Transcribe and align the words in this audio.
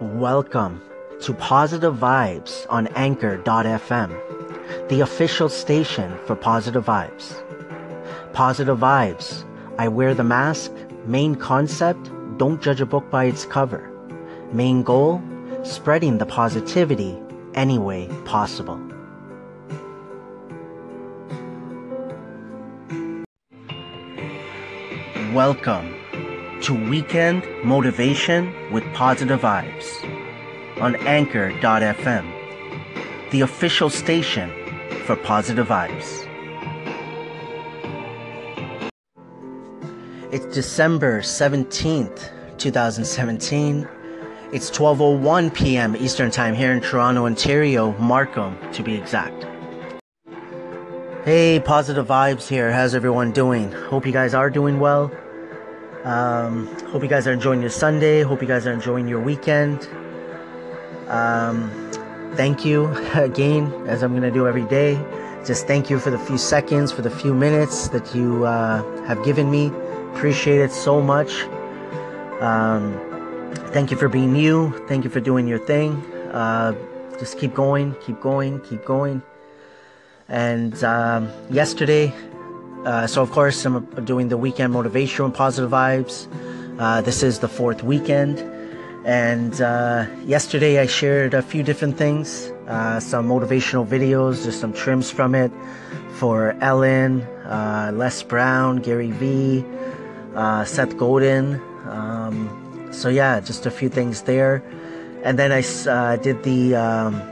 Welcome 0.00 0.82
to 1.20 1.32
Positive 1.34 1.94
Vibes 1.94 2.66
on 2.68 2.88
Anchor.fm, 2.96 4.88
the 4.88 5.02
official 5.02 5.48
station 5.48 6.18
for 6.26 6.34
Positive 6.34 6.84
Vibes. 6.84 7.40
Positive 8.32 8.76
Vibes. 8.76 9.44
I 9.78 9.86
wear 9.86 10.12
the 10.12 10.24
mask. 10.24 10.72
Main 11.06 11.36
concept 11.36 12.10
don't 12.38 12.60
judge 12.60 12.80
a 12.80 12.86
book 12.86 13.08
by 13.08 13.26
its 13.26 13.46
cover. 13.46 13.88
Main 14.52 14.82
goal 14.82 15.22
spreading 15.62 16.18
the 16.18 16.26
positivity 16.26 17.16
any 17.54 17.78
way 17.78 18.08
possible. 18.24 18.80
Welcome 25.32 26.03
to 26.64 26.72
Weekend 26.72 27.46
Motivation 27.62 28.72
with 28.72 28.82
Positive 28.94 29.38
Vibes 29.38 29.84
on 30.80 30.96
Anchor.fm, 31.06 33.30
the 33.30 33.42
official 33.42 33.90
station 33.90 34.50
for 35.04 35.14
Positive 35.14 35.68
Vibes. 35.68 36.26
It's 40.32 40.46
December 40.54 41.20
17th, 41.20 42.30
2017. 42.56 43.86
It's 44.54 44.70
12:01 44.70 45.52
p.m. 45.52 45.94
Eastern 45.96 46.30
Time 46.30 46.54
here 46.54 46.72
in 46.72 46.80
Toronto, 46.80 47.26
Ontario, 47.26 47.92
Markham 47.98 48.56
to 48.72 48.82
be 48.82 48.94
exact. 48.94 49.44
Hey, 51.26 51.60
positive 51.60 52.06
vibes 52.06 52.48
here. 52.48 52.72
How's 52.72 52.94
everyone 52.94 53.32
doing? 53.32 53.70
Hope 53.70 54.06
you 54.06 54.12
guys 54.12 54.32
are 54.32 54.48
doing 54.48 54.80
well. 54.80 55.12
Um, 56.04 56.66
hope 56.88 57.02
you 57.02 57.08
guys 57.08 57.26
are 57.26 57.32
enjoying 57.32 57.62
your 57.62 57.70
Sunday. 57.70 58.22
Hope 58.22 58.42
you 58.42 58.48
guys 58.48 58.66
are 58.66 58.72
enjoying 58.72 59.08
your 59.08 59.20
weekend. 59.20 59.88
Um, 61.08 61.70
thank 62.34 62.64
you 62.64 62.86
again, 63.14 63.72
as 63.86 64.02
I'm 64.02 64.12
gonna 64.12 64.30
do 64.30 64.46
every 64.46 64.64
day. 64.64 65.02
Just 65.46 65.66
thank 65.66 65.88
you 65.88 65.98
for 65.98 66.10
the 66.10 66.18
few 66.18 66.38
seconds, 66.38 66.92
for 66.92 67.02
the 67.02 67.10
few 67.10 67.34
minutes 67.34 67.88
that 67.88 68.14
you 68.14 68.44
uh, 68.44 68.82
have 69.04 69.24
given 69.24 69.50
me. 69.50 69.68
Appreciate 70.14 70.60
it 70.60 70.72
so 70.72 71.00
much. 71.00 71.42
Um, 72.40 72.98
thank 73.72 73.90
you 73.90 73.96
for 73.96 74.08
being 74.08 74.36
you. 74.36 74.72
Thank 74.88 75.04
you 75.04 75.10
for 75.10 75.20
doing 75.20 75.48
your 75.48 75.58
thing. 75.58 75.96
Uh, 76.32 76.74
just 77.18 77.38
keep 77.38 77.54
going, 77.54 77.94
keep 78.04 78.20
going, 78.20 78.60
keep 78.60 78.84
going. 78.84 79.22
And 80.28 80.82
um, 80.84 81.30
yesterday, 81.50 82.12
uh, 82.84 83.06
so 83.06 83.22
of 83.22 83.30
course 83.30 83.64
I'm 83.64 83.84
doing 84.04 84.28
the 84.28 84.36
weekend 84.36 84.72
motivation 84.72 85.24
and 85.24 85.34
positive 85.34 85.70
vibes. 85.70 86.28
Uh, 86.78 87.00
this 87.00 87.22
is 87.22 87.38
the 87.38 87.48
fourth 87.48 87.82
weekend, 87.82 88.40
and 89.06 89.60
uh, 89.60 90.06
yesterday 90.24 90.78
I 90.78 90.86
shared 90.86 91.34
a 91.34 91.42
few 91.42 91.62
different 91.62 91.96
things, 91.96 92.50
uh, 92.66 93.00
some 93.00 93.28
motivational 93.28 93.86
videos, 93.86 94.44
just 94.44 94.60
some 94.60 94.72
trims 94.72 95.10
from 95.10 95.34
it 95.34 95.52
for 96.12 96.56
Ellen, 96.60 97.22
uh, 97.46 97.92
Les 97.94 98.22
Brown, 98.22 98.78
Gary 98.78 99.10
Vee, 99.12 99.64
uh, 100.34 100.64
Seth 100.64 100.96
Godin. 100.96 101.60
Um, 101.88 102.88
so 102.92 103.08
yeah, 103.08 103.40
just 103.40 103.66
a 103.66 103.70
few 103.70 103.88
things 103.88 104.22
there, 104.22 104.62
and 105.22 105.38
then 105.38 105.52
I 105.52 106.16
did 106.16 106.42
the. 106.42 106.74
Um, 106.74 107.22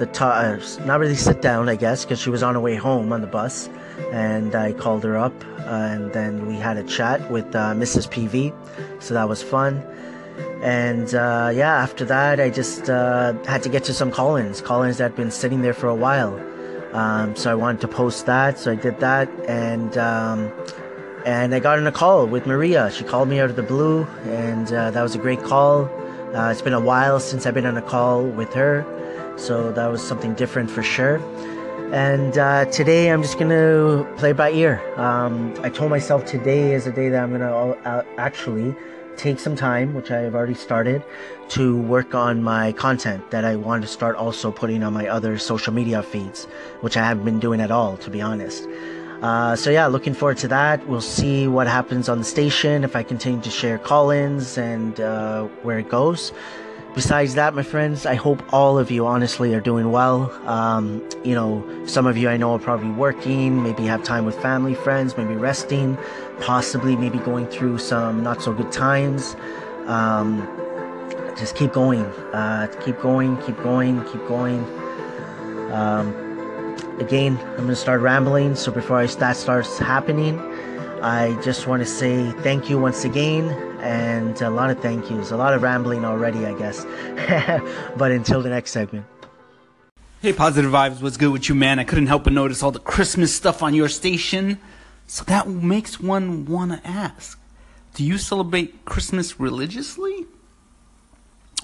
the 0.00 0.80
not 0.86 0.98
really 0.98 1.14
sit 1.14 1.42
down, 1.42 1.68
I 1.68 1.76
guess, 1.76 2.04
because 2.04 2.18
she 2.18 2.30
was 2.30 2.42
on 2.42 2.54
her 2.54 2.60
way 2.60 2.74
home 2.74 3.12
on 3.12 3.20
the 3.20 3.26
bus, 3.26 3.68
and 4.12 4.54
I 4.54 4.72
called 4.72 5.04
her 5.04 5.16
up, 5.16 5.34
and 5.60 6.12
then 6.12 6.46
we 6.46 6.56
had 6.56 6.76
a 6.76 6.84
chat 6.84 7.30
with 7.30 7.54
uh, 7.54 7.74
Mrs. 7.74 8.08
PV, 8.08 9.02
so 9.02 9.14
that 9.14 9.28
was 9.28 9.42
fun. 9.42 9.82
And 10.62 11.14
uh, 11.14 11.50
yeah, 11.54 11.74
after 11.76 12.04
that, 12.06 12.40
I 12.40 12.50
just 12.50 12.90
uh, 12.90 13.32
had 13.44 13.62
to 13.62 13.68
get 13.68 13.84
to 13.84 13.94
some 13.94 14.10
call-ins, 14.10 14.60
call-ins 14.60 14.98
that 14.98 15.04
had 15.04 15.16
been 15.16 15.30
sitting 15.30 15.62
there 15.62 15.74
for 15.74 15.88
a 15.88 15.94
while. 15.94 16.38
Um, 16.94 17.36
so 17.36 17.50
I 17.50 17.54
wanted 17.54 17.80
to 17.82 17.88
post 17.88 18.26
that, 18.26 18.58
so 18.58 18.72
I 18.72 18.74
did 18.74 18.98
that, 19.00 19.28
and 19.48 19.96
um, 19.96 20.52
and 21.24 21.54
I 21.54 21.60
got 21.60 21.78
on 21.78 21.86
a 21.86 21.92
call 21.92 22.26
with 22.26 22.46
Maria. 22.46 22.90
She 22.90 23.04
called 23.04 23.28
me 23.28 23.38
out 23.38 23.50
of 23.50 23.56
the 23.56 23.62
blue, 23.62 24.04
and 24.24 24.72
uh, 24.72 24.90
that 24.90 25.02
was 25.02 25.14
a 25.14 25.18
great 25.18 25.42
call. 25.42 25.84
Uh, 26.34 26.50
it's 26.50 26.62
been 26.62 26.72
a 26.72 26.80
while 26.80 27.20
since 27.20 27.46
I've 27.46 27.54
been 27.54 27.66
on 27.66 27.76
a 27.76 27.82
call 27.82 28.24
with 28.24 28.52
her. 28.54 28.84
So 29.36 29.72
that 29.72 29.86
was 29.86 30.06
something 30.06 30.34
different 30.34 30.70
for 30.70 30.82
sure. 30.82 31.18
And 31.92 32.38
uh, 32.38 32.66
today 32.66 33.10
I'm 33.10 33.20
just 33.20 33.36
gonna 33.36 34.06
play 34.16 34.32
by 34.32 34.52
ear. 34.52 34.80
Um, 34.96 35.52
I 35.60 35.70
told 35.70 35.90
myself 35.90 36.24
today 36.24 36.72
is 36.72 36.86
a 36.86 36.92
day 36.92 37.08
that 37.08 37.20
I'm 37.20 37.32
gonna 37.32 37.52
uh, 37.52 38.04
actually 38.16 38.76
take 39.16 39.40
some 39.40 39.56
time, 39.56 39.92
which 39.94 40.12
I 40.12 40.20
have 40.20 40.36
already 40.36 40.54
started, 40.54 41.02
to 41.48 41.76
work 41.82 42.14
on 42.14 42.44
my 42.44 42.70
content 42.72 43.32
that 43.32 43.44
I 43.44 43.56
want 43.56 43.82
to 43.82 43.88
start 43.88 44.14
also 44.14 44.52
putting 44.52 44.84
on 44.84 44.92
my 44.92 45.08
other 45.08 45.36
social 45.36 45.72
media 45.72 46.00
feeds, 46.00 46.44
which 46.80 46.96
I 46.96 47.04
haven't 47.04 47.24
been 47.24 47.40
doing 47.40 47.60
at 47.60 47.72
all, 47.72 47.96
to 47.96 48.08
be 48.08 48.22
honest. 48.22 48.68
Uh, 49.20 49.56
so 49.56 49.68
yeah, 49.68 49.88
looking 49.88 50.14
forward 50.14 50.38
to 50.38 50.48
that. 50.48 50.86
We'll 50.86 51.00
see 51.00 51.48
what 51.48 51.66
happens 51.66 52.08
on 52.08 52.18
the 52.18 52.24
station 52.24 52.84
if 52.84 52.94
I 52.94 53.02
continue 53.02 53.42
to 53.42 53.50
share 53.50 53.78
call-ins 53.78 54.56
and 54.56 54.98
uh, 55.00 55.44
where 55.64 55.80
it 55.80 55.88
goes. 55.88 56.32
Besides 56.94 57.34
that, 57.36 57.54
my 57.54 57.62
friends, 57.62 58.04
I 58.04 58.16
hope 58.16 58.42
all 58.52 58.76
of 58.76 58.90
you 58.90 59.06
honestly 59.06 59.54
are 59.54 59.60
doing 59.60 59.92
well. 59.92 60.30
Um, 60.48 61.08
you 61.22 61.36
know, 61.36 61.64
some 61.86 62.06
of 62.06 62.16
you 62.16 62.28
I 62.28 62.36
know 62.36 62.54
are 62.54 62.58
probably 62.58 62.90
working, 62.90 63.62
maybe 63.62 63.84
have 63.84 64.02
time 64.02 64.24
with 64.24 64.36
family, 64.42 64.74
friends, 64.74 65.16
maybe 65.16 65.34
resting, 65.34 65.96
possibly 66.40 66.96
maybe 66.96 67.18
going 67.18 67.46
through 67.46 67.78
some 67.78 68.24
not 68.24 68.42
so 68.42 68.52
good 68.52 68.72
times. 68.72 69.36
Um, 69.86 70.48
just 71.38 71.54
keep 71.54 71.72
going, 71.72 72.04
uh, 72.34 72.66
keep 72.84 73.00
going, 73.00 73.40
keep 73.42 73.56
going, 73.58 74.04
keep 74.06 74.26
going. 74.26 74.64
Um, 75.70 76.76
again, 76.98 77.38
I'm 77.52 77.56
gonna 77.58 77.76
start 77.76 78.00
rambling. 78.00 78.56
So 78.56 78.72
before 78.72 78.98
I, 78.98 79.06
that 79.06 79.36
starts 79.36 79.78
happening, 79.78 80.38
I 81.02 81.40
just 81.42 81.66
want 81.66 81.80
to 81.80 81.86
say 81.86 82.30
thank 82.42 82.68
you 82.68 82.78
once 82.78 83.04
again 83.04 83.48
and 83.80 84.38
a 84.42 84.50
lot 84.50 84.68
of 84.68 84.80
thank 84.80 85.10
yous, 85.10 85.30
a 85.30 85.36
lot 85.36 85.54
of 85.54 85.62
rambling 85.62 86.04
already, 86.04 86.44
I 86.44 86.52
guess. 86.52 86.84
but 87.96 88.10
until 88.10 88.42
the 88.42 88.50
next 88.50 88.72
segment. 88.72 89.06
Hey, 90.20 90.34
Positive 90.34 90.70
Vibes, 90.70 91.00
what's 91.00 91.16
good 91.16 91.32
with 91.32 91.48
you, 91.48 91.54
man? 91.54 91.78
I 91.78 91.84
couldn't 91.84 92.08
help 92.08 92.24
but 92.24 92.34
notice 92.34 92.62
all 92.62 92.70
the 92.70 92.78
Christmas 92.78 93.34
stuff 93.34 93.62
on 93.62 93.72
your 93.72 93.88
station. 93.88 94.60
So 95.06 95.24
that 95.24 95.48
makes 95.48 95.98
one 95.98 96.44
want 96.44 96.72
to 96.72 96.86
ask 96.86 97.40
Do 97.94 98.04
you 98.04 98.18
celebrate 98.18 98.84
Christmas 98.84 99.40
religiously? 99.40 100.26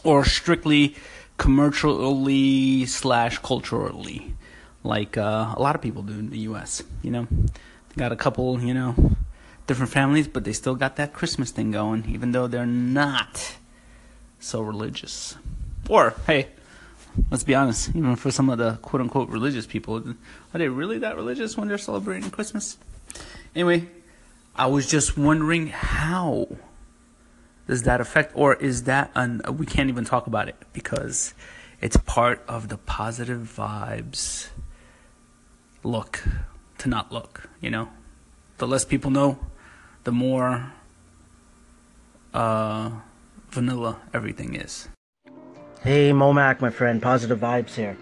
Or 0.03 0.25
strictly 0.25 0.97
commercially 1.37 2.87
slash 2.87 3.37
culturally? 3.41 4.35
Like 4.83 5.19
uh, 5.19 5.53
a 5.55 5.61
lot 5.61 5.75
of 5.75 5.83
people 5.83 6.03
do 6.03 6.15
in 6.15 6.31
the 6.31 6.39
US, 6.39 6.83
you 7.03 7.11
know? 7.11 7.29
Got 7.99 8.13
a 8.13 8.17
couple, 8.17 8.61
you 8.61 8.75
know, 8.75 9.17
different 9.67 9.93
families, 9.93 10.29
but 10.29 10.45
they 10.45 10.53
still 10.53 10.75
got 10.75 10.97
that 10.97 11.13
Christmas 11.13 11.51
thing 11.51 11.73
going, 11.73 12.05
even 12.09 12.33
though 12.33 12.47
they're 12.47 12.67
not 12.67 13.57
so 14.39 14.61
religious. 14.61 15.37
Or, 15.89 16.15
hey, 16.27 16.49
let's 17.31 17.45
be 17.45 17.55
honest, 17.55 17.91
even 17.91 18.17
for 18.17 18.31
some 18.31 18.51
of 18.51 18.59
the 18.59 18.75
quote 18.83 19.01
unquote 19.01 19.29
religious 19.29 19.67
people, 19.67 19.97
are 19.99 20.59
they 20.59 20.69
really 20.69 20.99
that 20.99 21.17
religious 21.17 21.57
when 21.57 21.69
they're 21.69 21.79
celebrating 21.79 22.31
Christmas? 22.31 22.79
Anyway, 23.55 23.89
I 24.55 24.67
was 24.67 24.89
just 24.89 25.17
wondering 25.17 25.69
how 25.69 26.49
does 27.67 27.83
that 27.83 28.01
affect, 28.01 28.33
or 28.35 28.55
is 28.55 28.85
that, 28.85 29.11
un, 29.15 29.41
we 29.57 29.67
can't 29.67 29.89
even 29.89 30.05
talk 30.05 30.27
about 30.27 30.49
it 30.49 30.57
because 30.73 31.35
it's 31.81 31.97
part 31.97 32.43
of 32.49 32.69
the 32.69 32.79
positive 32.79 33.53
vibes 33.57 34.49
look 35.83 36.25
to 36.79 36.89
not 36.89 37.13
look, 37.13 37.49
you 37.61 37.71
know? 37.71 37.89
The 38.59 38.67
less 38.67 38.85
people 38.85 39.11
know, 39.11 39.39
the 40.07 40.13
more 40.13 40.73
uh, 42.33 42.91
vanilla 43.51 43.99
everything 44.15 44.55
is. 44.55 44.89
Hey, 45.83 46.13
Momac, 46.13 46.61
my 46.61 46.71
friend, 46.71 47.03
positive 47.03 47.41
vibes 47.41 47.75
here. 47.75 47.97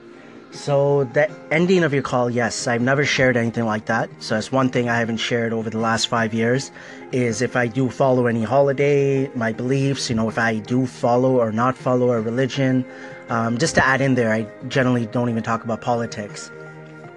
So, 0.51 1.05
the 1.15 1.31
ending 1.51 1.83
of 1.83 1.95
your 1.95 2.03
call, 2.03 2.31
yes, 2.31 2.67
I've 2.69 2.83
never 2.83 3.07
shared 3.07 3.39
anything 3.39 3.65
like 3.65 3.87
that. 3.87 4.11
So, 4.21 4.35
that's 4.35 4.53
one 4.53 4.69
thing 4.69 4.91
I 4.91 4.99
haven't 4.99 5.17
shared 5.17 5.55
over 5.55 5.71
the 5.71 5.79
last 5.79 6.09
five 6.09 6.35
years 6.35 6.71
is 7.11 7.41
if 7.41 7.57
I 7.57 7.67
do 7.67 7.89
follow 7.89 8.27
any 8.27 8.45
holiday, 8.45 9.29
my 9.35 9.53
beliefs, 9.53 10.11
you 10.11 10.15
know, 10.15 10.29
if 10.29 10.39
I 10.39 10.59
do 10.59 10.87
follow 10.87 11.41
or 11.41 11.53
not 11.53 11.75
follow 11.75 12.13
a 12.13 12.21
religion. 12.21 12.85
Um, 13.31 13.57
just 13.57 13.75
to 13.77 13.85
add 13.85 14.03
in 14.03 14.15
there, 14.15 14.31
I 14.31 14.47
generally 14.69 15.07
don't 15.07 15.31
even 15.31 15.43
talk 15.43 15.65
about 15.65 15.81
politics. 15.81 16.51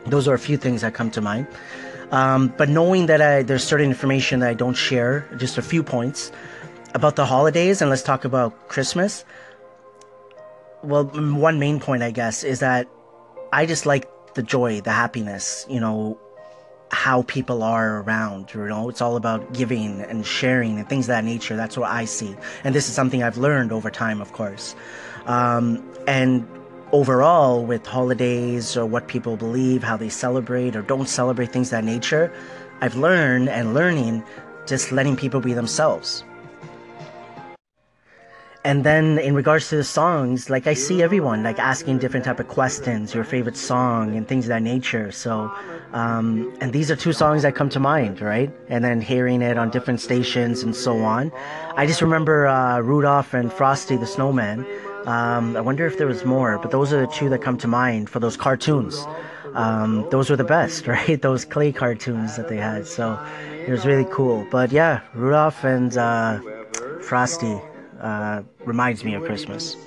Those 0.06 0.30
are 0.30 0.34
a 0.34 0.40
few 0.40 0.56
things 0.56 0.80
that 0.82 0.94
come 0.94 1.12
to 1.12 1.20
mind. 1.20 1.46
Um, 2.12 2.54
but 2.58 2.70
knowing 2.70 3.08
that 3.08 3.22
I, 3.22 3.44
there's 3.44 3.64
certain 3.64 3.88
information 3.88 4.40
that 4.40 4.50
I 4.50 4.54
don't 4.54 4.76
share, 4.76 5.28
just 5.38 5.58
a 5.58 5.62
few 5.62 5.84
points 5.84 6.32
about 6.94 7.16
the 7.16 7.26
holidays, 7.26 7.82
and 7.82 7.90
let's 7.90 8.04
talk 8.04 8.24
about 8.24 8.70
Christmas. 8.70 9.26
Well, 10.84 11.06
one 11.06 11.60
main 11.60 11.80
point, 11.80 12.04
I 12.04 12.12
guess, 12.12 12.44
is 12.44 12.60
that 12.60 12.88
I 13.52 13.66
just 13.66 13.86
like 13.86 14.08
the 14.36 14.44
joy, 14.44 14.82
the 14.82 14.92
happiness, 14.92 15.66
you 15.70 15.80
know, 15.80 16.18
how 16.92 17.24
people 17.24 17.62
are 17.64 18.02
around. 18.02 18.54
You 18.54 18.66
know, 18.68 18.88
it's 18.88 19.02
all 19.02 19.18
about 19.18 19.54
giving 19.54 20.02
and 20.02 20.26
sharing 20.26 20.80
and 20.80 20.88
things 20.88 21.06
of 21.06 21.10
that 21.10 21.26
nature. 21.26 21.58
That's 21.58 21.78
what 21.78 21.90
I 21.90 22.06
see, 22.06 22.36
and 22.64 22.74
this 22.74 22.88
is 22.88 22.96
something 22.96 23.22
I've 23.22 23.38
learned 23.38 23.74
over 23.74 23.92
time, 23.92 24.22
of 24.22 24.32
course. 24.32 24.76
Um, 25.26 25.84
and 26.08 26.48
overall, 26.92 27.66
with 27.66 27.86
holidays 27.86 28.78
or 28.78 28.86
what 28.86 29.08
people 29.08 29.38
believe, 29.38 29.84
how 29.84 29.98
they 29.98 30.10
celebrate 30.10 30.76
or 30.76 30.82
don't 30.82 31.10
celebrate 31.10 31.52
things 31.52 31.70
that 31.70 31.84
nature, 31.84 32.32
I've 32.82 32.96
learned 32.96 33.50
and 33.50 33.74
learning 33.74 34.24
just 34.66 34.92
letting 34.92 35.16
people 35.16 35.42
be 35.42 35.54
themselves. 35.54 36.24
And 38.64 38.84
then 38.84 39.18
in 39.20 39.34
regards 39.34 39.70
to 39.70 39.78
the 39.78 39.84
songs, 39.86 40.50
like 40.50 40.68
I 40.68 40.74
see 40.74 41.02
everyone 41.02 41.42
like 41.42 41.58
asking 41.58 42.00
different 42.00 42.26
type 42.26 42.42
of 42.42 42.50
questions, 42.50 43.14
your 43.14 43.24
favorite 43.24 43.56
song 43.56 44.18
and 44.18 44.28
things 44.28 44.44
of 44.44 44.50
that 44.50 44.62
nature. 44.62 45.10
So, 45.10 45.50
um, 45.94 46.54
and 46.60 46.74
these 46.74 46.92
are 46.92 46.98
two 46.98 47.14
songs 47.14 47.44
that 47.44 47.56
come 47.56 47.70
to 47.70 47.80
mind, 47.80 48.20
right? 48.20 48.52
And 48.68 48.84
then 48.84 49.00
hearing 49.00 49.42
it 49.42 49.58
on 49.58 49.70
different 49.70 50.02
stations 50.02 50.64
and 50.64 50.76
so 50.76 50.98
on. 50.98 51.32
I 51.78 51.86
just 51.88 52.02
remember 52.02 52.46
uh, 52.46 52.82
Rudolph 52.82 53.34
and 53.34 53.54
Frosty 53.54 53.96
the 53.96 54.06
Snowman. 54.06 54.66
Um, 55.08 55.56
I 55.56 55.62
wonder 55.62 55.88
if 55.88 55.98
there 55.98 56.06
was 56.06 56.26
more, 56.26 56.60
but 56.60 56.72
those 56.72 56.92
are 56.92 57.00
the 57.00 57.08
two 57.08 57.30
that 57.30 57.42
come 57.42 57.58
to 57.60 57.68
mind 57.68 58.10
for 58.10 58.20
those 58.20 58.36
cartoons. 58.36 59.08
Um, 59.54 60.06
those 60.12 60.30
were 60.30 60.36
the 60.36 60.44
best, 60.44 60.86
right? 60.96 61.22
Those 61.22 61.46
clay 61.46 61.72
cartoons 61.72 62.36
that 62.36 62.50
they 62.50 62.58
had. 62.58 62.86
So 62.86 63.18
it 63.66 63.72
was 63.72 63.86
really 63.86 64.06
cool. 64.12 64.46
But 64.52 64.74
yeah, 64.74 65.00
Rudolph 65.14 65.64
and 65.64 65.98
uh, 65.98 66.42
Frosty 67.00 67.58
uh, 68.02 68.44
reminds 68.66 69.06
me 69.06 69.14
of 69.14 69.24
Christmas. 69.24 69.78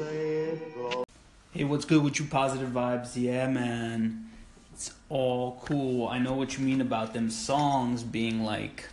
Hey, 1.53 1.65
what's 1.65 1.85
good 1.85 2.03
with 2.03 2.19
you? 2.19 2.25
Positive 2.25 2.71
vibes? 2.71 3.11
Yeah, 3.15 3.47
man. 3.47 4.27
It's 4.73 4.95
all 5.11 5.61
cool. 5.67 6.09
I 6.09 6.19
know 6.19 6.33
what 6.33 6.57
you 6.57 6.65
mean 6.65 6.81
about 6.81 7.13
them 7.13 7.29
songs 7.29 8.03
being 8.03 8.43
like, 8.43 8.89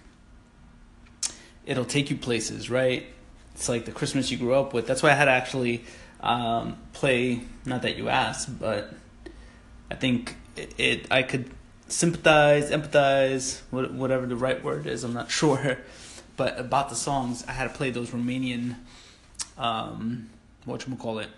it'll 1.66 1.86
take 1.86 2.10
you 2.10 2.18
places, 2.18 2.70
right? 2.70 3.06
It's 3.56 3.70
like 3.70 3.86
the 3.86 3.94
Christmas 3.94 4.30
you 4.30 4.38
grew 4.38 4.56
up 4.56 4.74
with. 4.74 4.88
That's 4.88 5.02
why 5.02 5.12
I 5.12 5.14
had 5.14 5.30
actually 5.30 5.86
um, 6.22 6.78
play, 6.94 7.42
not 7.66 7.82
that 7.84 7.98
you 7.98 8.10
asked, 8.10 8.60
but 8.60 8.94
I 9.92 9.96
think 9.96 10.36
it, 10.56 10.74
it 10.78 11.12
I 11.12 11.24
could 11.24 11.52
sympathize, 11.88 12.72
empathize, 12.72 13.62
whatever 13.72 14.26
the 14.26 14.36
right 14.36 14.64
word 14.64 14.88
is, 14.88 15.04
I'm 15.04 15.14
not 15.14 15.32
sure. 15.40 15.80
But 16.36 16.60
about 16.60 16.90
the 16.90 16.96
songs, 16.96 17.44
I 17.48 17.52
had 17.54 17.64
to 17.64 17.76
play 17.76 17.90
those 17.90 18.12
Romanian 18.12 18.76
um, 19.58 20.30
what 20.66 20.88
you 20.88 20.96
call 20.96 21.20
it, 21.20 21.30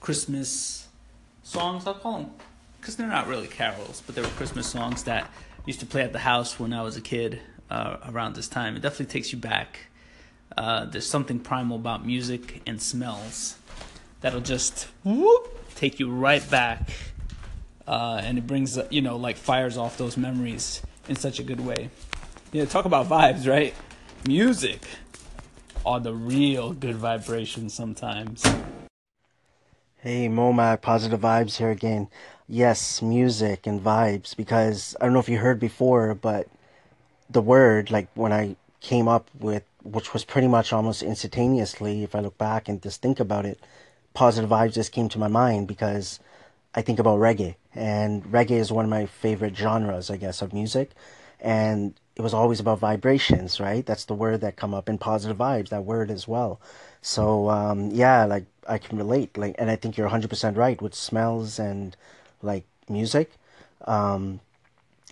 Christmas 0.00 0.88
songs. 1.42 1.86
I'll 1.86 1.94
call 1.94 2.18
them 2.18 2.30
because 2.80 2.96
they're 2.96 3.06
not 3.06 3.28
really 3.28 3.46
carols, 3.46 4.02
but 4.04 4.14
they 4.14 4.22
were 4.22 4.28
Christmas 4.28 4.66
songs 4.66 5.04
that 5.04 5.30
used 5.66 5.80
to 5.80 5.86
play 5.86 6.02
at 6.02 6.12
the 6.12 6.18
house 6.18 6.58
when 6.58 6.72
I 6.72 6.82
was 6.82 6.96
a 6.96 7.00
kid 7.00 7.40
uh, 7.70 7.98
around 8.08 8.34
this 8.34 8.48
time. 8.48 8.74
It 8.76 8.82
definitely 8.82 9.12
takes 9.12 9.32
you 9.32 9.38
back. 9.38 9.86
Uh, 10.56 10.84
there's 10.84 11.06
something 11.06 11.38
primal 11.38 11.76
about 11.76 12.04
music 12.04 12.62
and 12.66 12.80
smells 12.80 13.56
that'll 14.20 14.40
just 14.40 14.88
whoop, 15.04 15.74
take 15.74 15.98
you 15.98 16.10
right 16.10 16.48
back, 16.50 16.90
uh, 17.86 18.20
and 18.22 18.38
it 18.38 18.46
brings 18.46 18.78
you 18.90 19.02
know 19.02 19.16
like 19.16 19.36
fires 19.36 19.76
off 19.76 19.96
those 19.98 20.16
memories 20.16 20.82
in 21.08 21.16
such 21.16 21.38
a 21.38 21.42
good 21.42 21.60
way. 21.60 21.90
Yeah, 22.52 22.64
talk 22.66 22.84
about 22.84 23.06
vibes, 23.06 23.48
right? 23.48 23.74
Music 24.26 24.82
are 25.84 26.00
the 26.00 26.14
real 26.14 26.72
good 26.72 26.96
vibrations 26.96 27.74
sometimes. 27.74 28.44
Hey, 29.98 30.28
Momad, 30.28 30.80
positive 30.80 31.20
vibes 31.20 31.58
here 31.58 31.70
again. 31.70 32.08
Yes, 32.48 33.00
music 33.00 33.66
and 33.66 33.80
vibes, 33.80 34.36
because 34.36 34.96
I 35.00 35.04
don't 35.04 35.14
know 35.14 35.20
if 35.20 35.28
you 35.28 35.38
heard 35.38 35.60
before, 35.60 36.14
but 36.14 36.48
the 37.30 37.40
word, 37.40 37.90
like 37.90 38.08
when 38.14 38.32
I 38.32 38.56
came 38.80 39.08
up 39.08 39.30
with, 39.38 39.62
which 39.84 40.12
was 40.12 40.24
pretty 40.24 40.48
much 40.48 40.72
almost 40.72 41.02
instantaneously, 41.02 42.02
if 42.02 42.14
I 42.14 42.20
look 42.20 42.38
back 42.38 42.68
and 42.68 42.82
just 42.82 43.02
think 43.02 43.20
about 43.20 43.46
it, 43.46 43.58
positive 44.14 44.50
vibes 44.50 44.74
just 44.74 44.92
came 44.92 45.08
to 45.10 45.18
my 45.18 45.28
mind 45.28 45.68
because 45.68 46.20
I 46.74 46.82
think 46.82 46.98
about 46.98 47.18
reggae. 47.18 47.56
And 47.74 48.24
reggae 48.24 48.52
is 48.52 48.72
one 48.72 48.84
of 48.84 48.90
my 48.90 49.06
favorite 49.06 49.56
genres, 49.56 50.10
I 50.10 50.16
guess, 50.16 50.42
of 50.42 50.52
music. 50.52 50.90
And 51.40 51.94
it 52.16 52.22
was 52.22 52.34
always 52.34 52.60
about 52.60 52.78
vibrations, 52.78 53.58
right? 53.58 53.84
That's 53.84 54.04
the 54.04 54.14
word 54.14 54.40
that 54.42 54.56
come 54.56 54.74
up 54.74 54.88
in 54.88 54.98
positive 54.98 55.38
vibes, 55.38 55.70
that 55.70 55.84
word 55.84 56.10
as 56.10 56.28
well. 56.28 56.60
So 57.00 57.50
um, 57.50 57.90
yeah, 57.90 58.24
like 58.26 58.44
I 58.68 58.78
can 58.78 58.98
relate, 58.98 59.36
like, 59.36 59.56
and 59.58 59.70
I 59.70 59.76
think 59.76 59.96
you're 59.96 60.08
100% 60.08 60.56
right 60.56 60.80
with 60.80 60.94
smells 60.94 61.58
and 61.58 61.96
like 62.42 62.64
music. 62.88 63.32
Um, 63.86 64.40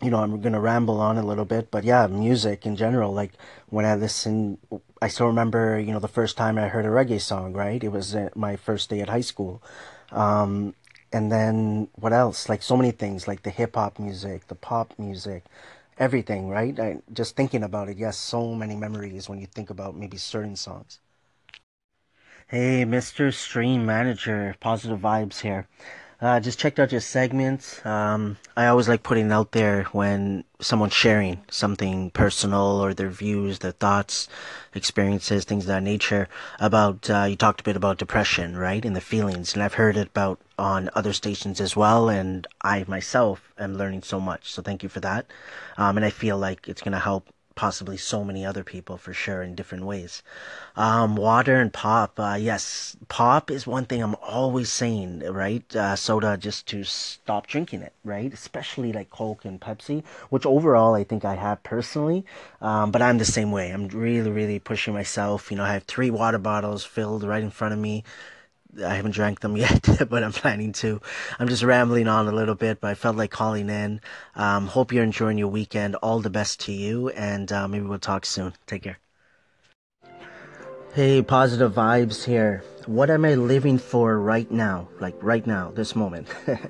you 0.03 0.11
know, 0.11 0.19
I'm 0.19 0.41
gonna 0.41 0.61
ramble 0.61 1.01
on 1.01 1.19
a 1.19 1.25
little 1.27 1.45
bit, 1.45 1.71
but 1.71 1.85
yeah, 1.85 2.07
music 2.07 2.67
in 2.67 2.77
general. 2.77 3.13
Like 3.13 3.33
when 3.69 3.85
I 3.85 3.95
listen, 3.95 4.59
I 5.03 5.09
still 5.09 5.27
remember, 5.27 5.79
you 5.79 5.93
know, 5.93 5.99
the 6.01 6.09
first 6.09 6.37
time 6.37 6.59
I 6.59 6.69
heard 6.69 6.87
a 6.87 6.89
reggae 6.89 7.21
song. 7.21 7.53
Right, 7.53 7.83
it 7.83 7.93
was 7.93 8.17
my 8.35 8.57
first 8.57 8.91
day 8.91 9.01
at 9.01 9.09
high 9.09 9.21
school. 9.21 9.63
Um, 10.13 10.75
and 11.13 11.31
then 11.31 11.89
what 11.95 12.13
else? 12.13 12.49
Like 12.49 12.63
so 12.63 12.77
many 12.77 12.93
things, 12.93 13.27
like 13.29 13.43
the 13.43 13.51
hip 13.51 13.75
hop 13.75 13.99
music, 13.99 14.49
the 14.49 14.55
pop 14.55 14.95
music, 14.99 15.45
everything, 15.99 16.49
right? 16.49 16.79
I, 16.79 16.99
just 17.13 17.37
thinking 17.37 17.63
about 17.63 17.89
it, 17.89 17.99
yes, 17.99 18.17
so 18.17 18.55
many 18.55 18.77
memories 18.77 19.29
when 19.29 19.39
you 19.41 19.47
think 19.47 19.71
about 19.71 19.97
maybe 19.97 20.17
certain 20.17 20.57
songs. 20.57 21.01
Hey, 22.49 22.85
Mr. 22.85 23.33
Stream 23.33 23.87
Manager, 23.87 24.57
positive 24.61 24.99
vibes 25.01 25.41
here. 25.41 25.69
Uh, 26.21 26.39
just 26.39 26.59
checked 26.59 26.79
out 26.79 26.93
your 26.93 27.01
segment. 27.01 27.81
Um, 27.87 28.37
I 28.55 28.67
always 28.67 28.89
like 28.91 29.03
putting 29.03 29.33
out 29.33 29.53
there 29.53 29.85
when 29.85 30.45
someone's 30.61 30.93
sharing 30.93 31.41
something 31.51 32.11
personal 32.11 32.61
or 32.83 32.93
their 32.93 33.09
views, 33.09 33.61
their 33.61 33.73
thoughts, 33.73 34.29
experiences, 34.75 35.45
things 35.45 35.65
of 35.65 35.69
that 35.69 35.83
nature. 35.83 36.29
About 36.59 37.09
uh, 37.09 37.25
you 37.25 37.37
talked 37.37 37.63
a 37.63 37.65
bit 37.65 37.77
about 37.77 37.97
depression, 37.97 38.55
right, 38.55 38.85
and 38.85 38.95
the 38.95 39.01
feelings, 39.01 39.55
and 39.55 39.63
I've 39.63 39.75
heard 39.75 39.97
it 39.97 40.09
about 40.09 40.39
on 40.59 40.91
other 40.95 41.15
stations 41.15 41.59
as 41.59 41.75
well. 41.75 42.11
And 42.11 42.47
I 42.61 42.85
myself 42.87 43.55
am 43.59 43.79
learning 43.79 44.03
so 44.03 44.21
much. 44.21 44.53
So 44.53 44.61
thank 44.61 44.83
you 44.83 44.91
for 44.91 45.01
that. 45.01 45.25
Um, 45.79 45.97
and 45.97 46.05
I 46.05 46.11
feel 46.11 46.37
like 46.37 46.69
it's 46.69 46.83
gonna 46.83 47.01
help 47.01 47.31
possibly 47.61 47.99
so 47.99 48.25
many 48.25 48.43
other 48.47 48.65
people 48.65 48.97
for 48.97 49.13
sure 49.13 49.43
in 49.43 49.55
different 49.55 49.85
ways. 49.85 50.23
Um, 50.77 51.15
water 51.15 51.57
and 51.57 51.71
pop, 51.71 52.19
uh, 52.19 52.39
yes, 52.41 52.97
pop 53.09 53.51
is 53.51 53.67
one 53.67 53.85
thing 53.85 54.03
I'm 54.03 54.15
always 54.23 54.73
saying, 54.73 55.21
right? 55.31 55.77
Uh, 55.77 55.95
soda 55.95 56.39
just 56.39 56.67
to 56.69 56.85
stop 56.85 57.47
drinking 57.47 57.83
it, 57.83 57.93
right? 58.03 58.33
Especially 58.33 58.95
like 58.95 59.11
Coke 59.11 59.45
and 59.45 59.61
Pepsi, 59.61 60.03
which 60.31 60.47
overall 60.47 60.95
I 60.95 61.05
think 61.05 61.27
I 61.27 61.35
have 61.35 61.63
personally. 61.63 62.25
Um, 62.63 62.93
but 62.93 63.03
I'm 63.03 63.19
the 63.19 63.27
same 63.27 63.53
way. 63.53 63.73
I'm 63.73 63.89
really, 63.89 64.31
really 64.31 64.59
pushing 64.59 64.95
myself. 64.95 65.51
You 65.51 65.59
know, 65.59 65.65
I 65.65 65.75
have 65.75 65.85
three 65.85 66.11
water 66.11 66.39
bottles 66.39 66.87
filled 66.87 67.25
right 67.25 67.43
in 67.43 67.51
front 67.51 67.75
of 67.75 67.79
me. 67.79 68.05
I 68.85 68.95
haven't 68.95 69.13
drank 69.13 69.41
them 69.41 69.57
yet, 69.57 69.89
but 70.09 70.23
I'm 70.23 70.33
planning 70.33 70.73
to. 70.75 71.01
I'm 71.39 71.49
just 71.49 71.63
rambling 71.63 72.09
on 72.09 72.29
a 72.29 72.33
little 72.33 72.55
bit, 72.55 72.81
but 72.81 72.91
I 72.91 72.95
felt 72.95 73.17
like 73.17 73.31
calling 73.31 73.69
in. 73.69 74.01
Um, 74.35 74.67
hope 74.67 74.93
you're 74.93 75.05
enjoying 75.05 75.39
your 75.39 75.49
weekend. 75.49 75.97
All 75.97 76.21
the 76.21 76.31
best 76.31 76.61
to 76.61 76.73
you, 76.73 77.09
and 77.11 77.51
uh, 77.51 77.69
maybe 77.69 77.85
we'll 77.85 77.99
talk 77.99 78.25
soon. 78.25 78.55
Take 78.67 78.83
care. 78.85 78.99
Hey, 80.95 81.23
positive 81.23 81.73
vibes 81.73 82.25
here. 82.25 82.65
What 82.87 83.11
am 83.11 83.25
I 83.25 83.35
living 83.35 83.79
for 83.79 84.19
right 84.19 84.51
now? 84.51 84.89
Like 84.99 85.15
right 85.23 85.47
now, 85.47 85.71
this 85.71 85.95
moment. 85.95 86.29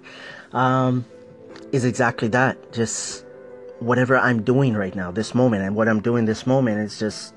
um, 0.52 1.04
is 1.72 1.84
exactly 1.84 2.28
that. 2.28 2.72
Just 2.72 3.24
whatever 3.78 4.18
I'm 4.18 4.42
doing 4.42 4.74
right 4.74 4.94
now, 4.94 5.10
this 5.10 5.34
moment, 5.34 5.62
and 5.62 5.74
what 5.74 5.88
I'm 5.88 6.00
doing 6.00 6.26
this 6.26 6.46
moment 6.46 6.80
is 6.80 6.98
just 6.98 7.34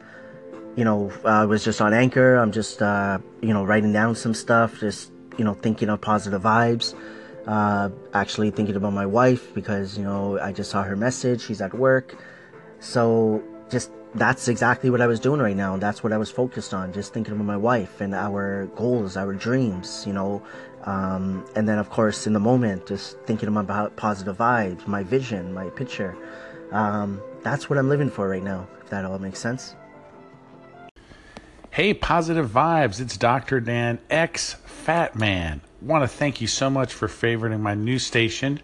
you 0.76 0.84
know, 0.84 1.12
I 1.24 1.46
was 1.46 1.64
just 1.64 1.82
on 1.82 1.94
Anchor. 1.94 2.36
I'm 2.36 2.52
just, 2.52 2.82
uh, 2.82 3.20
you 3.42 3.54
know, 3.54 3.64
writing 3.64 3.94
down 3.94 4.16
some 4.16 4.34
stuff, 4.34 4.80
just, 4.80 5.12
you 5.38 5.44
know, 5.44 5.54
thinking 5.54 5.90
of 5.90 6.02
positive 6.02 6.42
vibes. 6.42 6.96
Uh, 7.46 7.90
actually 8.14 8.52
thinking 8.52 8.76
about 8.76 8.94
my 8.94 9.06
wife 9.06 9.54
because, 9.54 9.98
you 9.98 10.04
know, 10.04 10.40
I 10.40 10.54
just 10.54 10.72
saw 10.72 10.84
her 10.84 10.96
message. 10.96 11.42
She's 11.42 11.62
at 11.62 11.74
work. 11.74 12.16
So 12.80 13.44
just 13.70 13.92
that's 14.16 14.48
exactly 14.48 14.90
what 14.90 15.02
I 15.02 15.08
was 15.08 15.20
doing 15.20 15.42
right 15.42 15.56
now. 15.56 15.76
That's 15.78 16.04
what 16.04 16.14
I 16.14 16.18
was 16.18 16.32
focused 16.32 16.74
on. 16.74 16.94
Just 16.94 17.14
thinking 17.14 17.34
about 17.34 17.46
my 17.46 17.58
wife 17.58 18.00
and 18.00 18.16
our 18.16 18.68
goals, 18.76 19.18
our 19.18 19.34
dreams, 19.34 20.06
you 20.08 20.14
know. 20.14 20.42
Um, 20.86 21.46
and 21.56 21.68
then, 21.68 21.80
of 21.80 21.90
course, 21.90 22.28
in 22.28 22.34
the 22.34 22.40
moment, 22.40 22.88
just 22.88 23.20
thinking 23.22 23.50
about 23.50 23.96
positive 23.96 24.38
vibes, 24.38 24.86
my 24.88 25.04
vision, 25.04 25.54
my 25.54 25.70
picture. 25.70 26.16
Um, 26.72 27.22
that's 27.42 27.70
what 27.70 27.78
I'm 27.78 27.90
living 27.90 28.10
for 28.10 28.28
right 28.28 28.44
now, 28.44 28.68
if 28.82 28.90
that 28.90 29.06
all 29.06 29.20
makes 29.20 29.40
sense. 29.40 29.76
Hey, 31.74 31.96
positive 31.96 32.52
vibes. 32.52 33.02
It's 33.02 33.18
Dr. 33.18 33.60
Dan, 33.60 33.98
ex 34.08 34.54
Fat 34.54 35.16
Man. 35.16 35.60
Want 35.82 36.04
to 36.04 36.08
thank 36.08 36.40
you 36.40 36.46
so 36.46 36.70
much 36.70 36.94
for 36.94 37.08
favoriting 37.08 37.62
my 37.62 37.74
new 37.74 37.98
station. 37.98 38.60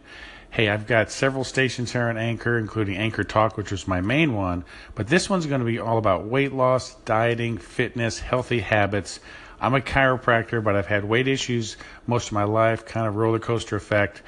Hey, 0.51 0.69
I've 0.69 0.85
got 0.85 1.09
several 1.09 1.43
stations 1.43 1.91
here 1.91 2.07
on 2.07 2.19
Anchor, 2.19 2.59
including 2.59 2.97
Anchor 2.97 3.23
Talk, 3.23 3.57
which 3.57 3.71
was 3.71 3.87
my 3.87 3.99
main 3.99 4.35
one, 4.35 4.63
but 4.93 5.07
this 5.07 5.27
one's 5.27 5.47
going 5.47 5.61
to 5.61 5.65
be 5.65 5.79
all 5.79 5.97
about 5.97 6.25
weight 6.25 6.53
loss, 6.53 6.93
dieting, 7.05 7.57
fitness, 7.57 8.19
healthy 8.19 8.59
habits. 8.59 9.19
I'm 9.59 9.73
a 9.73 9.81
chiropractor, 9.81 10.63
but 10.63 10.75
I've 10.75 10.85
had 10.85 11.03
weight 11.03 11.27
issues 11.27 11.77
most 12.05 12.27
of 12.27 12.33
my 12.33 12.43
life, 12.43 12.85
kind 12.85 13.07
of 13.07 13.15
roller 13.15 13.39
coaster 13.39 13.75
effect. 13.75 14.21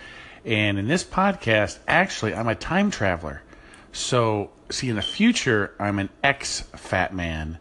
And 0.44 0.80
in 0.80 0.88
this 0.88 1.04
podcast, 1.04 1.78
actually, 1.88 2.34
I'm 2.34 2.48
a 2.48 2.56
time 2.56 2.90
traveler. 2.90 3.44
So, 3.92 4.50
see, 4.72 4.90
in 4.90 4.96
the 4.96 5.04
future, 5.04 5.76
I'm 5.80 6.00
an 6.00 6.10
ex 6.24 6.62
fat 6.62 7.14
man, 7.14 7.60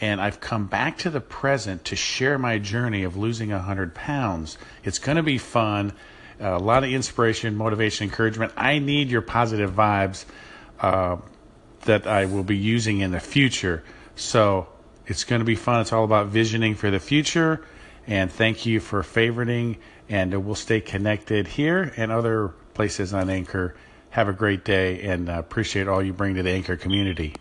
and 0.00 0.20
I've 0.20 0.40
come 0.40 0.66
back 0.66 0.98
to 0.98 1.10
the 1.10 1.20
present 1.20 1.84
to 1.86 1.96
share 1.96 2.38
my 2.38 2.58
journey 2.58 3.04
of 3.04 3.16
losing 3.16 3.50
100 3.50 3.94
pounds. 3.94 4.56
It's 4.82 4.98
going 4.98 5.16
to 5.16 5.22
be 5.22 5.38
fun, 5.38 5.92
a 6.38 6.58
lot 6.58 6.84
of 6.84 6.90
inspiration, 6.90 7.56
motivation, 7.56 8.08
encouragement. 8.08 8.52
I 8.56 8.78
need 8.78 9.10
your 9.10 9.22
positive 9.22 9.72
vibes 9.72 10.24
uh, 10.80 11.16
that 11.82 12.06
I 12.06 12.26
will 12.26 12.44
be 12.44 12.56
using 12.56 13.00
in 13.00 13.10
the 13.10 13.20
future. 13.20 13.84
So, 14.16 14.68
it's 15.10 15.24
going 15.24 15.40
to 15.40 15.44
be 15.44 15.56
fun. 15.56 15.80
It's 15.80 15.92
all 15.92 16.04
about 16.04 16.28
visioning 16.28 16.76
for 16.76 16.88
the 16.88 17.00
future. 17.00 17.66
And 18.06 18.30
thank 18.30 18.64
you 18.64 18.78
for 18.78 19.02
favoriting 19.02 19.78
and 20.08 20.44
we'll 20.44 20.54
stay 20.54 20.80
connected 20.80 21.46
here 21.46 21.92
and 21.96 22.12
other 22.12 22.48
places 22.74 23.12
on 23.12 23.28
Anchor. 23.28 23.74
Have 24.10 24.28
a 24.28 24.32
great 24.32 24.64
day 24.64 25.02
and 25.02 25.28
uh, 25.28 25.34
appreciate 25.34 25.88
all 25.88 26.02
you 26.02 26.12
bring 26.12 26.36
to 26.36 26.42
the 26.42 26.50
Anchor 26.50 26.76
community. 26.76 27.34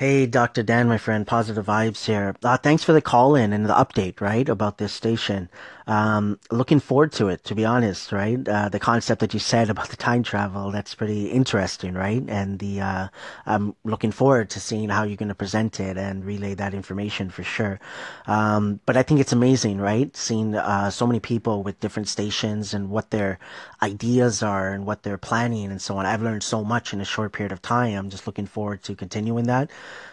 Hey, 0.00 0.24
Dr. 0.24 0.62
Dan, 0.62 0.88
my 0.88 0.96
friend, 0.96 1.26
Positive 1.26 1.66
Vibes 1.66 2.06
here. 2.06 2.34
Uh, 2.42 2.56
thanks 2.56 2.82
for 2.82 2.94
the 2.94 3.02
call 3.02 3.34
in 3.34 3.52
and 3.52 3.66
the 3.66 3.74
update, 3.74 4.22
right, 4.22 4.48
about 4.48 4.78
this 4.78 4.94
station. 4.94 5.50
Um, 5.90 6.38
looking 6.52 6.78
forward 6.78 7.10
to 7.14 7.26
it, 7.30 7.42
to 7.46 7.54
be 7.56 7.64
honest, 7.64 8.12
right? 8.12 8.38
Uh, 8.48 8.68
the 8.68 8.78
concept 8.78 9.20
that 9.22 9.34
you 9.34 9.40
said 9.40 9.68
about 9.70 9.88
the 9.88 9.96
time 9.96 10.22
travel, 10.22 10.70
that's 10.70 10.94
pretty 10.94 11.26
interesting, 11.26 11.94
right? 11.94 12.22
And 12.28 12.60
the, 12.60 12.80
uh, 12.80 13.08
I'm 13.44 13.74
looking 13.82 14.12
forward 14.12 14.50
to 14.50 14.60
seeing 14.60 14.88
how 14.88 15.02
you're 15.02 15.16
going 15.16 15.30
to 15.30 15.34
present 15.34 15.80
it 15.80 15.98
and 15.98 16.24
relay 16.24 16.54
that 16.54 16.74
information 16.74 17.28
for 17.28 17.42
sure. 17.42 17.80
Um, 18.28 18.78
but 18.86 18.96
I 18.96 19.02
think 19.02 19.18
it's 19.18 19.32
amazing, 19.32 19.78
right? 19.78 20.16
Seeing, 20.16 20.54
uh, 20.54 20.90
so 20.90 21.08
many 21.08 21.18
people 21.18 21.64
with 21.64 21.80
different 21.80 22.06
stations 22.06 22.72
and 22.72 22.88
what 22.88 23.10
their 23.10 23.40
ideas 23.82 24.44
are 24.44 24.70
and 24.70 24.86
what 24.86 25.02
they're 25.02 25.18
planning 25.18 25.72
and 25.72 25.82
so 25.82 25.98
on. 25.98 26.06
I've 26.06 26.22
learned 26.22 26.44
so 26.44 26.62
much 26.62 26.92
in 26.92 27.00
a 27.00 27.04
short 27.04 27.32
period 27.32 27.50
of 27.50 27.62
time. 27.62 27.98
I'm 27.98 28.10
just 28.10 28.28
looking 28.28 28.46
forward 28.46 28.84
to 28.84 28.94
continuing 28.94 29.46
that. 29.46 29.72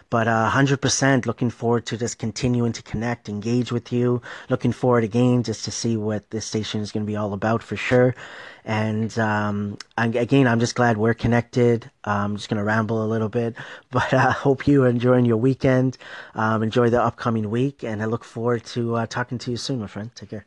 But 0.10 0.28
uh, 0.28 0.50
100% 0.54 1.26
looking 1.26 1.50
forward 1.50 1.86
to 1.88 1.98
just 1.98 2.18
continuing 2.18 2.72
to 2.74 2.84
connect, 2.84 3.28
engage 3.28 3.72
with 3.72 3.92
you. 3.92 4.22
Looking 4.50 4.72
forward 4.72 5.04
again 5.04 5.44
just 5.44 5.66
to 5.66 5.72
see 5.72 5.98
what 5.98 6.30
this 6.30 6.46
station 6.46 6.82
is 6.82 6.92
going 6.92 7.06
to 7.06 7.10
be 7.10 7.16
all 7.16 7.34
about 7.34 7.62
for 7.62 7.76
sure. 7.76 8.16
And 8.64 9.18
um, 9.18 9.78
again, 9.98 10.48
I'm 10.48 10.60
just 10.60 10.76
glad 10.76 10.98
we're 10.98 11.14
connected. 11.14 11.90
I'm 12.04 12.36
just 12.36 12.50
going 12.50 12.58
to 12.58 12.64
ramble 12.64 13.04
a 13.04 13.08
little 13.08 13.30
bit, 13.30 13.56
but 13.92 14.14
I 14.14 14.28
uh, 14.28 14.32
hope 14.32 14.68
you 14.68 14.84
are 14.84 14.90
enjoying 14.90 15.26
your 15.26 15.38
weekend. 15.38 15.98
Um, 16.36 16.64
enjoy 16.64 16.90
the 16.90 17.02
upcoming 17.02 17.50
week, 17.50 17.84
and 17.84 18.02
I 18.02 18.06
look 18.06 18.24
forward 18.24 18.66
to 18.66 18.96
uh, 18.96 19.06
talking 19.06 19.38
to 19.40 19.52
you 19.52 19.58
soon, 19.58 19.80
my 19.80 19.88
friend. 19.88 20.12
Take 20.16 20.32
care. 20.32 20.46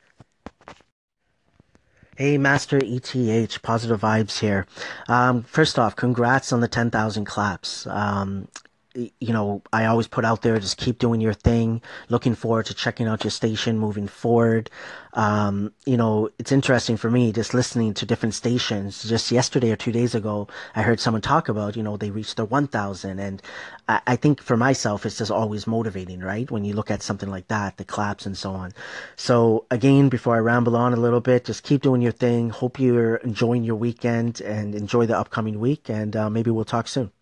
Hey, 2.21 2.37
Master 2.37 2.79
ETH, 2.83 3.63
positive 3.63 4.03
vibes 4.03 4.41
here. 4.41 4.67
Um, 5.09 5.43
first 5.43 5.79
off, 5.79 5.97
congrats 5.97 6.53
on 6.53 6.61
the 6.61 6.69
10,000 6.69 7.25
claps. 7.25 7.87
Um, 7.87 8.49
you 8.95 9.33
know, 9.33 9.63
I 9.73 9.87
always 9.87 10.09
put 10.09 10.25
out 10.25 10.43
there, 10.43 10.59
just 10.59 10.77
keep 10.77 10.99
doing 10.99 11.21
your 11.21 11.33
thing. 11.33 11.81
Looking 12.09 12.35
forward 12.35 12.67
to 12.67 12.75
checking 12.75 13.07
out 13.07 13.23
your 13.23 13.31
station 13.31 13.79
moving 13.79 14.09
forward. 14.09 14.69
Um, 15.15 15.73
you 15.87 15.97
know, 15.97 16.31
it's 16.39 16.51
interesting 16.51 16.97
for 16.97 17.11
me 17.11 17.33
just 17.33 17.55
listening 17.55 17.95
to 17.95 18.07
different 18.07 18.35
stations. 18.35 19.05
Just 19.05 19.31
yesterday 19.31 19.71
or 19.71 19.77
two 19.77 19.93
days 19.93 20.15
ago, 20.15 20.49
I 20.75 20.83
heard 20.83 20.99
someone 20.99 21.23
talk 21.23 21.49
about, 21.49 21.77
you 21.77 21.83
know, 21.83 21.97
they 21.97 22.11
reached 22.11 22.37
their 22.37 22.45
1000. 22.45 23.19
And 23.21 23.41
I, 23.89 24.01
I 24.09 24.17
think 24.17 24.43
for 24.43 24.57
myself, 24.57 25.07
it's 25.07 25.19
just 25.19 25.31
always 25.31 25.67
motivating, 25.69 26.21
right? 26.21 26.51
When 26.51 26.65
you 26.65 26.75
look 26.75 26.91
at 26.91 27.03
something 27.03 27.31
like 27.31 27.49
that, 27.49 27.77
the 27.77 27.85
claps 27.85 28.27
and 28.27 28.37
so 28.37 28.53
on. 28.53 28.73
So 29.15 29.67
again, 29.71 30.09
before 30.09 30.35
I 30.35 30.41
ramble 30.41 30.77
on 30.77 30.93
a 30.93 30.97
little 30.97 31.21
bit, 31.21 31.45
just 31.45 31.63
keep 31.63 31.83
doing 31.83 32.03
your 32.03 32.13
thing. 32.13 32.51
Hope 32.51 32.81
you're 32.81 33.17
enjoying 33.17 33.63
your 33.63 33.77
weekend 33.77 34.41
and 34.41 34.75
enjoy 34.75 35.07
the 35.07 35.19
upcoming 35.19 35.61
week. 35.61 35.89
And 35.89 36.17
uh, 36.17 36.29
maybe 36.29 36.51
we'll 36.51 36.65
talk 36.65 36.89
soon 36.89 37.13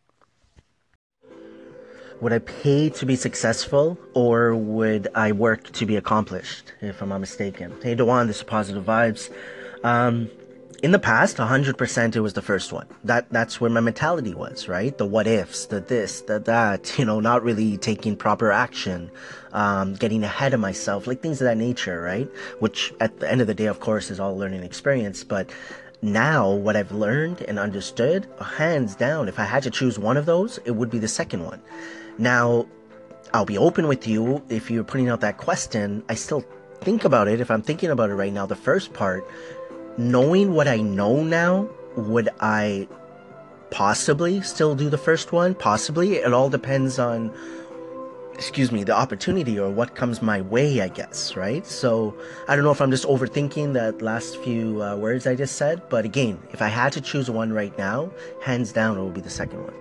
would 2.21 2.33
I 2.33 2.39
pay 2.41 2.91
to 2.91 3.07
be 3.07 3.17
successful 3.17 3.99
or 4.15 4.55
would 4.55 5.09
I 5.15 5.33
work 5.33 5.71
to 5.73 5.87
be 5.87 5.97
accomplished, 5.97 6.73
if 6.81 7.01
I'm 7.01 7.11
not 7.11 7.19
mistaken? 7.19 7.75
Hey, 7.83 7.95
Dewan, 7.95 8.27
this 8.27 8.39
is 8.39 8.43
Positive 8.43 8.85
Vibes. 8.85 9.31
Um, 9.85 10.31
in 10.83 10.93
the 10.93 10.99
past, 10.99 11.37
100% 11.39 12.17
it 12.17 12.21
was 12.21 12.35
the 12.35 12.43
first 12.43 12.73
one. 12.73 12.87
That 13.05 13.31
That's 13.31 13.61
where 13.61 13.71
my 13.71 13.81
mentality 13.81 14.35
was, 14.35 14.69
right? 14.69 14.97
The 14.97 15.07
what 15.07 15.27
ifs, 15.27 15.67
the 15.67 15.81
this, 15.81 16.21
the 16.23 16.39
that, 16.41 16.93
you 16.99 17.05
know, 17.05 17.21
not 17.21 17.43
really 17.43 17.77
taking 17.79 18.17
proper 18.17 18.53
action, 18.53 19.11
um, 19.53 19.95
getting 19.95 20.23
ahead 20.25 20.55
of 20.55 20.61
myself, 20.61 21.07
like 21.07 21.21
things 21.21 21.41
of 21.41 21.47
that 21.47 21.57
nature, 21.57 22.01
right? 22.01 22.29
Which 22.59 22.93
at 23.01 23.21
the 23.21 23.31
end 23.31 23.41
of 23.41 23.47
the 23.47 23.55
day, 23.55 23.67
of 23.67 23.81
course, 23.81 24.11
is 24.11 24.21
all 24.21 24.37
learning 24.37 24.63
experience. 24.63 25.25
But 25.25 25.51
now, 26.01 26.51
what 26.51 26.77
I've 26.77 26.93
learned 26.93 27.43
and 27.43 27.59
understood, 27.59 28.29
hands 28.41 28.95
down, 28.95 29.29
if 29.29 29.41
I 29.41 29.45
had 29.45 29.65
to 29.65 29.71
choose 29.71 29.99
one 29.99 30.17
of 30.17 30.27
those, 30.27 30.59
it 30.65 30.73
would 30.73 30.91
be 30.91 31.01
the 31.01 31.09
second 31.09 31.45
one. 31.45 31.61
Now, 32.19 32.67
I'll 33.33 33.45
be 33.45 33.59
open 33.59 33.87
with 33.87 34.09
you 34.09 34.43
if 34.49 34.71
you're 34.71 34.85
putting 34.85 35.09
out 35.09 35.21
that 35.21 35.39
question. 35.39 36.03
I 36.09 36.15
still 36.15 36.45
think 36.81 37.05
about 37.05 37.29
it. 37.29 37.41
If 37.41 37.51
I'm 37.51 37.63
thinking 37.63 37.91
about 37.91 38.11
it 38.11 38.15
right 38.15 38.33
now, 38.33 38.47
the 38.47 38.57
first 38.57 38.93
part, 38.93 39.25
knowing 39.97 40.55
what 40.55 40.67
I 40.67 40.79
know 40.79 41.23
now, 41.23 41.69
would 41.97 42.29
I 42.41 42.89
possibly 43.71 44.41
still 44.41 44.75
do 44.75 44.89
the 44.89 44.99
first 44.99 45.33
one? 45.33 45.55
Possibly. 45.55 46.17
It 46.17 46.33
all 46.33 46.49
depends 46.49 46.99
on, 46.99 47.33
excuse 48.35 48.73
me, 48.73 48.83
the 48.83 48.97
opportunity 48.97 49.59
or 49.59 49.71
what 49.71 49.95
comes 49.95 50.23
my 50.23 50.41
way, 50.41 50.81
I 50.81 50.89
guess, 50.89 51.37
right? 51.37 51.67
So 51.67 52.17
I 52.49 52.57
don't 52.57 52.65
know 52.65 52.73
if 52.73 52.81
I'm 52.81 52.91
just 52.91 53.05
overthinking 53.05 53.75
that 53.75 54.03
last 54.03 54.39
few 54.39 54.83
uh, 54.83 54.97
words 54.97 55.27
I 55.27 55.35
just 55.35 55.57
said, 55.57 55.89
but 55.89 56.05
again, 56.05 56.41
if 56.51 56.63
I 56.63 56.69
had 56.69 56.93
to 56.95 57.01
choose 57.01 57.31
one 57.31 57.53
right 57.53 57.77
now, 57.79 58.11
hands 58.43 58.73
down, 58.73 58.97
it 58.97 59.05
would 59.05 59.15
be 59.15 59.21
the 59.21 59.31
second 59.31 59.63
one. 59.63 59.75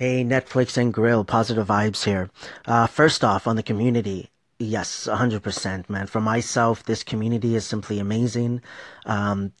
Hey, 0.00 0.24
Netflix 0.24 0.78
and 0.78 0.94
Grill, 0.94 1.24
positive 1.26 1.66
vibes 1.66 2.04
here. 2.04 2.30
Uh, 2.64 2.86
first 2.86 3.22
off, 3.22 3.46
on 3.46 3.56
the 3.56 3.62
community, 3.62 4.30
yes, 4.58 5.06
100%, 5.06 5.90
man. 5.90 6.06
For 6.06 6.22
myself, 6.22 6.82
this 6.82 7.04
community 7.04 7.54
is 7.54 7.66
simply 7.66 7.98
amazing. 7.98 8.62
Um, 9.04 9.52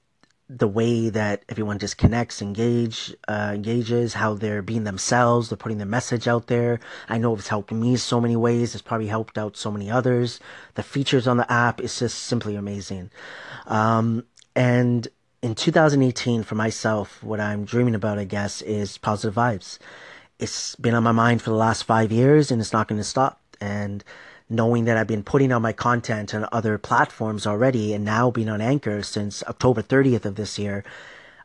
the 0.48 0.66
way 0.66 1.10
that 1.10 1.44
everyone 1.50 1.78
just 1.78 1.98
connects, 1.98 2.40
engage, 2.40 3.14
uh, 3.28 3.52
engages, 3.54 4.14
how 4.14 4.32
they're 4.32 4.62
being 4.62 4.84
themselves, 4.84 5.50
they're 5.50 5.58
putting 5.58 5.76
their 5.76 5.86
message 5.86 6.26
out 6.26 6.46
there. 6.46 6.80
I 7.10 7.18
know 7.18 7.34
it's 7.34 7.48
helped 7.48 7.70
me 7.70 7.96
so 7.96 8.18
many 8.18 8.34
ways. 8.34 8.74
It's 8.74 8.80
probably 8.80 9.08
helped 9.08 9.36
out 9.36 9.58
so 9.58 9.70
many 9.70 9.90
others. 9.90 10.40
The 10.72 10.82
features 10.82 11.28
on 11.28 11.36
the 11.36 11.52
app 11.52 11.82
is 11.82 11.98
just 11.98 12.16
simply 12.16 12.56
amazing. 12.56 13.10
Um, 13.66 14.24
and 14.56 15.06
in 15.42 15.54
2018, 15.54 16.44
for 16.44 16.54
myself, 16.54 17.22
what 17.22 17.40
I'm 17.40 17.66
dreaming 17.66 17.94
about, 17.94 18.18
I 18.18 18.24
guess, 18.24 18.62
is 18.62 18.96
positive 18.96 19.34
vibes 19.34 19.78
it's 20.40 20.74
been 20.76 20.94
on 20.94 21.02
my 21.02 21.12
mind 21.12 21.42
for 21.42 21.50
the 21.50 21.56
last 21.56 21.84
five 21.84 22.10
years 22.10 22.50
and 22.50 22.60
it's 22.60 22.72
not 22.72 22.88
going 22.88 23.00
to 23.00 23.04
stop. 23.04 23.40
And 23.60 24.02
knowing 24.48 24.86
that 24.86 24.96
I've 24.96 25.06
been 25.06 25.22
putting 25.22 25.52
out 25.52 25.60
my 25.60 25.72
content 25.72 26.34
on 26.34 26.48
other 26.50 26.78
platforms 26.78 27.46
already 27.46 27.92
and 27.92 28.04
now 28.04 28.30
being 28.30 28.48
on 28.48 28.60
Anchor 28.60 29.02
since 29.02 29.44
October 29.46 29.82
30th 29.82 30.24
of 30.24 30.36
this 30.36 30.58
year, 30.58 30.82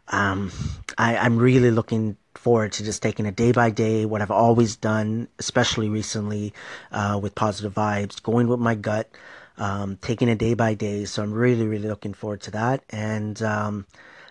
um, 0.08 0.52
I, 0.98 1.18
I'm 1.18 1.38
really 1.38 1.72
looking 1.72 2.16
forward 2.36 2.72
to 2.74 2.84
just 2.86 3.02
taking 3.02 3.26
it 3.26 3.36
day 3.36 3.52
by 3.52 3.70
day, 3.70 4.06
what 4.06 4.22
I've 4.22 4.32
always 4.32 4.78
done, 4.78 5.28
especially 5.40 5.90
recently 5.90 6.54
uh, 6.92 7.20
with 7.22 7.36
positive 7.36 7.74
vibes, 7.74 8.22
going 8.24 8.48
with 8.48 8.60
my 8.60 8.76
gut, 8.76 9.10
um, 9.58 9.98
taking 10.02 10.30
it 10.30 10.38
day 10.38 10.54
by 10.54 10.74
day. 10.74 11.06
So 11.06 11.22
I'm 11.22 11.34
really, 11.34 11.68
really 11.68 11.88
looking 11.90 12.14
forward 12.14 12.42
to 12.42 12.52
that. 12.52 12.84
And 12.90 13.42
um, 13.42 13.88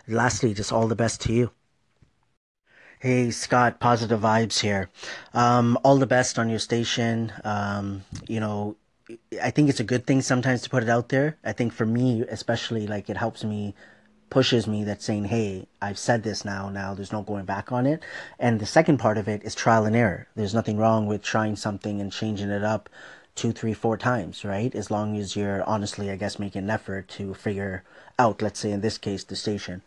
lastly, 0.08 0.54
just 0.54 0.72
all 0.72 0.88
the 0.88 0.96
best 0.96 1.20
to 1.22 1.32
you. 1.32 1.50
Hey 3.04 3.32
Scott, 3.32 3.80
positive 3.80 4.20
vibes 4.20 4.60
here. 4.60 4.88
Um, 5.34 5.78
all 5.84 5.98
the 5.98 6.06
best 6.06 6.38
on 6.38 6.48
your 6.48 6.58
station. 6.58 7.34
Um, 7.44 8.02
you 8.26 8.40
know, 8.40 8.76
I 9.42 9.50
think 9.50 9.68
it's 9.68 9.78
a 9.78 9.84
good 9.84 10.06
thing 10.06 10.22
sometimes 10.22 10.62
to 10.62 10.70
put 10.70 10.82
it 10.82 10.88
out 10.88 11.10
there. 11.10 11.36
I 11.44 11.52
think 11.52 11.74
for 11.74 11.84
me, 11.84 12.22
especially, 12.22 12.86
like 12.86 13.10
it 13.10 13.18
helps 13.18 13.44
me, 13.44 13.74
pushes 14.30 14.66
me 14.66 14.84
that 14.84 15.02
saying, 15.02 15.26
hey, 15.26 15.66
I've 15.82 15.98
said 15.98 16.22
this 16.22 16.46
now, 16.46 16.70
now 16.70 16.94
there's 16.94 17.12
no 17.12 17.20
going 17.20 17.44
back 17.44 17.70
on 17.70 17.84
it. 17.84 18.02
And 18.38 18.58
the 18.58 18.64
second 18.64 18.96
part 18.96 19.18
of 19.18 19.28
it 19.28 19.44
is 19.44 19.54
trial 19.54 19.84
and 19.84 19.94
error. 19.94 20.26
There's 20.34 20.54
nothing 20.54 20.78
wrong 20.78 21.06
with 21.06 21.20
trying 21.20 21.56
something 21.56 22.00
and 22.00 22.10
changing 22.10 22.48
it 22.48 22.64
up 22.64 22.88
two, 23.34 23.52
three, 23.52 23.74
four 23.74 23.98
times, 23.98 24.46
right? 24.46 24.74
As 24.74 24.90
long 24.90 25.14
as 25.18 25.36
you're 25.36 25.62
honestly, 25.64 26.10
I 26.10 26.16
guess, 26.16 26.38
making 26.38 26.62
an 26.62 26.70
effort 26.70 27.08
to 27.08 27.34
figure 27.34 27.84
out, 28.18 28.40
let's 28.40 28.60
say 28.60 28.70
in 28.70 28.80
this 28.80 28.96
case, 28.96 29.24
the 29.24 29.36
station. 29.36 29.82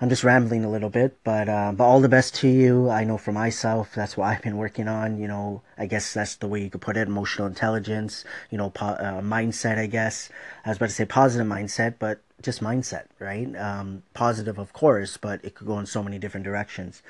I'm 0.00 0.08
just 0.08 0.22
rambling 0.22 0.64
a 0.64 0.70
little 0.70 0.90
bit, 0.90 1.18
but 1.24 1.48
uh, 1.48 1.72
but 1.72 1.84
all 1.84 2.00
the 2.00 2.08
best 2.08 2.34
to 2.36 2.48
you. 2.48 2.88
I 2.88 3.02
know 3.02 3.18
for 3.18 3.32
myself, 3.32 3.94
that's 3.96 4.16
what 4.16 4.26
I've 4.26 4.42
been 4.42 4.56
working 4.56 4.86
on. 4.86 5.18
You 5.18 5.26
know, 5.26 5.62
I 5.76 5.86
guess 5.86 6.14
that's 6.14 6.36
the 6.36 6.46
way 6.46 6.62
you 6.62 6.70
could 6.70 6.80
put 6.80 6.96
it: 6.96 7.08
emotional 7.08 7.48
intelligence. 7.48 8.24
You 8.50 8.58
know, 8.58 8.70
po- 8.70 8.86
uh, 8.94 9.20
mindset. 9.20 9.76
I 9.76 9.86
guess 9.86 10.30
I 10.64 10.68
was 10.68 10.76
about 10.76 10.90
to 10.90 10.94
say 10.94 11.04
positive 11.04 11.48
mindset, 11.48 11.94
but 11.98 12.20
just 12.42 12.60
mindset, 12.60 13.06
right? 13.18 13.54
Um, 13.56 14.04
positive, 14.14 14.56
of 14.56 14.72
course, 14.72 15.16
but 15.16 15.44
it 15.44 15.56
could 15.56 15.66
go 15.66 15.80
in 15.80 15.86
so 15.86 16.04
many 16.04 16.18
different 16.18 16.44
directions. 16.44 17.02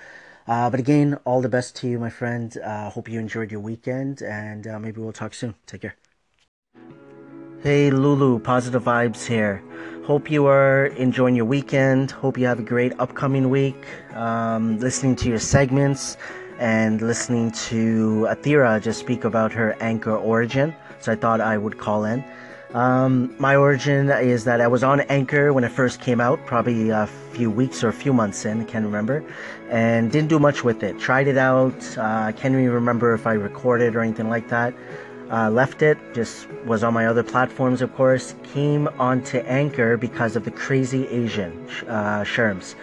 Uh, 0.47 0.71
but 0.71 0.81
again, 0.81 1.19
all 1.27 1.43
the 1.43 1.49
best 1.51 1.77
to 1.77 1.89
you, 1.89 1.99
my 1.99 2.09
friend. 2.09 2.57
Uh, 2.65 2.89
hope 2.89 3.07
you 3.07 3.21
enjoyed 3.21 3.53
your 3.53 3.61
weekend, 3.61 4.23
and 4.23 4.67
uh, 4.67 4.79
maybe 4.79 4.99
we'll 4.99 5.13
talk 5.13 5.35
soon. 5.35 5.55
Take 5.67 5.83
care. 5.83 5.97
Hey, 7.63 7.91
Lulu, 7.91 8.39
positive 8.39 8.85
vibes 8.85 9.27
here. 9.27 9.63
Hope 10.09 10.31
you 10.31 10.47
are 10.47 10.87
enjoying 10.97 11.37
your 11.37 11.45
weekend. 11.45 12.13
Hope 12.13 12.39
you 12.39 12.47
have 12.47 12.59
a 12.59 12.63
great 12.63 12.95
upcoming 12.99 13.51
week. 13.51 13.85
Um, 14.15 14.79
listening 14.79 15.17
to 15.17 15.29
your 15.29 15.39
segments 15.39 16.17
and 16.59 17.03
listening 17.03 17.51
to 17.69 18.27
Athira 18.31 18.81
just 18.81 19.01
speak 19.01 19.25
about 19.25 19.53
her 19.53 19.77
anchor 19.81 20.17
origin. 20.17 20.75
So 21.01 21.13
I 21.13 21.17
thought 21.17 21.43
I 21.43 21.59
would 21.59 21.77
call 21.77 22.07
in. 22.07 22.25
Um, 22.73 23.35
my 23.39 23.55
origin 23.55 24.11
is 24.11 24.45
that 24.45 24.63
I 24.63 24.67
was 24.67 24.83
on 24.83 25.01
Anchor 25.03 25.53
when 25.55 25.65
it 25.65 25.73
first 25.73 26.01
came 26.01 26.21
out, 26.21 26.45
probably 26.45 26.91
a 26.91 27.07
few 27.33 27.51
weeks 27.51 27.83
or 27.83 27.89
a 27.89 27.95
few 27.95 28.13
months 28.13 28.45
in, 28.45 28.61
I 28.61 28.65
can't 28.65 28.85
remember, 28.85 29.25
and 29.71 30.13
didn't 30.13 30.29
do 30.29 30.39
much 30.39 30.65
with 30.65 30.83
it. 30.83 30.99
Tried 30.99 31.29
it 31.29 31.39
out, 31.39 31.75
uh, 31.97 32.33
can't 32.33 32.53
even 32.53 32.71
remember 32.71 33.15
if 33.15 33.27
I 33.27 33.33
recorded 33.33 33.97
or 33.97 34.01
anything 34.01 34.29
like 34.29 34.49
that. 34.49 34.75
Uh, 35.31 35.51
left 35.51 35.83
it, 35.83 35.99
just 36.15 36.49
was 36.65 36.83
on 36.83 36.95
my 36.95 37.07
other 37.07 37.23
platforms, 37.23 37.83
of 37.83 37.95
course. 37.95 38.35
Came 38.55 38.89
onto 38.99 39.39
Anchor 39.39 39.97
because 39.97 40.37
of 40.37 40.45
the 40.45 40.51
crazy 40.51 41.07
Asian 41.09 41.53
uh, 41.87 42.25
Sherms. 42.25 42.75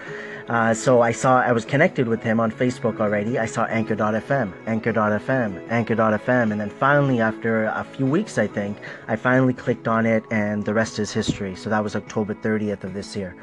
Uh, 0.48 0.76
so 0.76 1.02
I 1.02 1.12
saw 1.12 1.42
I 1.42 1.52
was 1.52 1.66
connected 1.66 2.08
with 2.08 2.22
him 2.22 2.40
on 2.40 2.52
Facebook 2.52 3.00
already. 3.00 3.40
I 3.40 3.48
saw 3.48 3.66
Anchor.fm, 3.66 4.54
Anchor.fm, 4.68 5.72
Anchor.fm, 5.72 6.52
and 6.52 6.62
then 6.62 6.70
finally, 6.70 7.20
after 7.20 7.66
a 7.66 7.84
few 7.84 8.06
weeks, 8.06 8.38
I 8.38 8.46
think, 8.46 8.78
I 9.08 9.16
finally 9.16 9.54
clicked 9.54 9.88
on 9.88 10.06
it, 10.06 10.24
and 10.30 10.64
the 10.64 10.74
rest 10.74 11.00
is 11.00 11.12
history. 11.12 11.56
So 11.56 11.72
that 11.72 11.84
was 11.84 11.96
October 11.96 12.36
30th 12.36 12.84
of 12.84 12.94
this 12.94 13.16
year. 13.16 13.36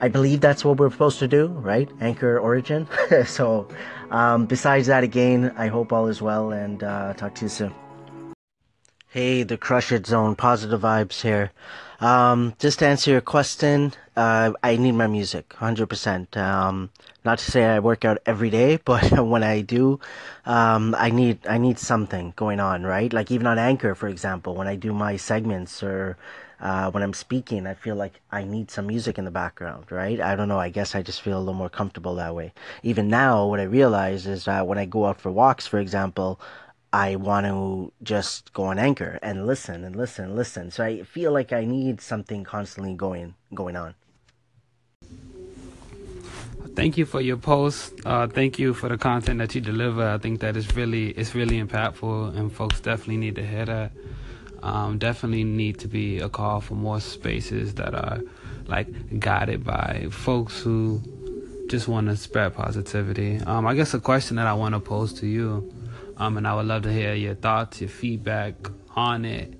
I 0.00 0.08
believe 0.08 0.40
that's 0.40 0.64
what 0.64 0.78
we're 0.78 0.90
supposed 0.90 1.18
to 1.18 1.28
do, 1.28 1.48
right? 1.48 1.90
Anchor 2.00 2.38
origin. 2.38 2.88
so, 3.26 3.68
um, 4.10 4.46
besides 4.46 4.86
that, 4.86 5.04
again, 5.04 5.52
I 5.58 5.66
hope 5.66 5.92
all 5.92 6.06
is 6.06 6.22
well, 6.22 6.52
and 6.52 6.82
uh, 6.82 7.12
talk 7.14 7.34
to 7.36 7.44
you 7.44 7.50
soon. 7.50 7.74
Hey, 9.10 9.42
the 9.42 9.56
Crush 9.56 9.90
Zone, 10.04 10.36
positive 10.36 10.82
vibes 10.82 11.22
here. 11.22 11.50
Um, 11.98 12.52
just 12.58 12.80
to 12.80 12.86
answer 12.86 13.10
your 13.10 13.22
question, 13.22 13.94
uh, 14.14 14.52
I 14.62 14.76
need 14.76 14.92
my 14.92 15.06
music, 15.06 15.48
100%. 15.58 16.36
Um, 16.36 16.90
not 17.24 17.38
to 17.38 17.50
say 17.50 17.64
I 17.64 17.78
work 17.78 18.04
out 18.04 18.18
every 18.26 18.50
day, 18.50 18.76
but 18.84 19.10
when 19.26 19.42
I 19.42 19.62
do, 19.62 19.98
um, 20.44 20.94
I 20.98 21.08
need, 21.08 21.38
I 21.46 21.56
need 21.56 21.78
something 21.78 22.34
going 22.36 22.60
on, 22.60 22.82
right? 22.82 23.10
Like 23.10 23.30
even 23.30 23.46
on 23.46 23.58
Anchor, 23.58 23.94
for 23.94 24.08
example, 24.08 24.54
when 24.54 24.68
I 24.68 24.76
do 24.76 24.92
my 24.92 25.16
segments 25.16 25.82
or, 25.82 26.18
uh, 26.60 26.90
when 26.90 27.02
I'm 27.02 27.14
speaking, 27.14 27.66
I 27.66 27.72
feel 27.72 27.96
like 27.96 28.20
I 28.30 28.44
need 28.44 28.70
some 28.70 28.88
music 28.88 29.16
in 29.16 29.24
the 29.24 29.30
background, 29.30 29.90
right? 29.90 30.20
I 30.20 30.36
don't 30.36 30.48
know. 30.48 30.58
I 30.58 30.68
guess 30.68 30.94
I 30.94 31.00
just 31.00 31.22
feel 31.22 31.38
a 31.38 31.40
little 31.40 31.54
more 31.54 31.70
comfortable 31.70 32.16
that 32.16 32.34
way. 32.34 32.52
Even 32.82 33.08
now, 33.08 33.46
what 33.46 33.58
I 33.58 33.62
realize 33.62 34.26
is 34.26 34.44
that 34.44 34.66
when 34.66 34.76
I 34.76 34.84
go 34.84 35.06
out 35.06 35.18
for 35.18 35.30
walks, 35.30 35.66
for 35.66 35.78
example, 35.78 36.38
I 36.92 37.16
want 37.16 37.46
to 37.46 37.92
just 38.02 38.52
go 38.52 38.64
on 38.64 38.78
anchor 38.78 39.18
and 39.22 39.46
listen 39.46 39.84
and 39.84 39.94
listen 39.94 40.26
and 40.26 40.36
listen. 40.36 40.70
So 40.70 40.84
I 40.84 41.02
feel 41.02 41.32
like 41.32 41.52
I 41.52 41.64
need 41.64 42.00
something 42.00 42.44
constantly 42.44 42.94
going 42.94 43.34
going 43.54 43.76
on. 43.76 43.94
Thank 46.74 46.96
you 46.96 47.06
for 47.06 47.20
your 47.20 47.36
post. 47.36 47.92
Uh, 48.06 48.28
thank 48.28 48.58
you 48.58 48.72
for 48.72 48.88
the 48.88 48.96
content 48.96 49.40
that 49.40 49.54
you 49.54 49.60
deliver. 49.60 50.06
I 50.08 50.18
think 50.18 50.40
that 50.40 50.56
is 50.56 50.74
really 50.76 51.10
it's 51.10 51.34
really 51.34 51.60
impactful, 51.60 52.36
and 52.36 52.52
folks 52.52 52.80
definitely 52.80 53.16
need 53.16 53.34
to 53.34 53.44
hear 53.44 53.66
that. 53.66 53.92
Um, 54.62 54.98
definitely 54.98 55.44
need 55.44 55.78
to 55.80 55.88
be 55.88 56.20
a 56.20 56.28
call 56.28 56.60
for 56.60 56.74
more 56.74 57.00
spaces 57.00 57.74
that 57.74 57.94
are 57.94 58.20
like 58.66 58.88
guided 59.18 59.64
by 59.64 60.08
folks 60.10 60.60
who 60.60 61.02
just 61.68 61.86
want 61.86 62.08
to 62.08 62.16
spread 62.16 62.54
positivity. 62.54 63.38
Um, 63.40 63.66
I 63.66 63.74
guess 63.74 63.92
a 63.92 64.00
question 64.00 64.36
that 64.36 64.46
I 64.46 64.54
want 64.54 64.74
to 64.74 64.80
pose 64.80 65.12
to 65.14 65.26
you 65.26 65.70
um, 66.18 66.36
and 66.36 66.46
I 66.46 66.54
would 66.54 66.66
love 66.66 66.82
to 66.82 66.92
hear 66.92 67.14
your 67.14 67.36
thoughts, 67.36 67.80
your 67.80 67.88
feedback 67.88 68.54
on 68.94 69.24
it. 69.24 69.54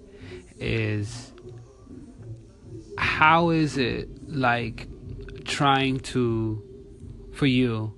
Is 0.59 1.33
how 2.99 3.51
is 3.51 3.79
it 3.79 4.09
like 4.29 4.89
trying 5.45 6.01
to, 6.01 6.63
for 7.33 7.47
you, 7.47 7.95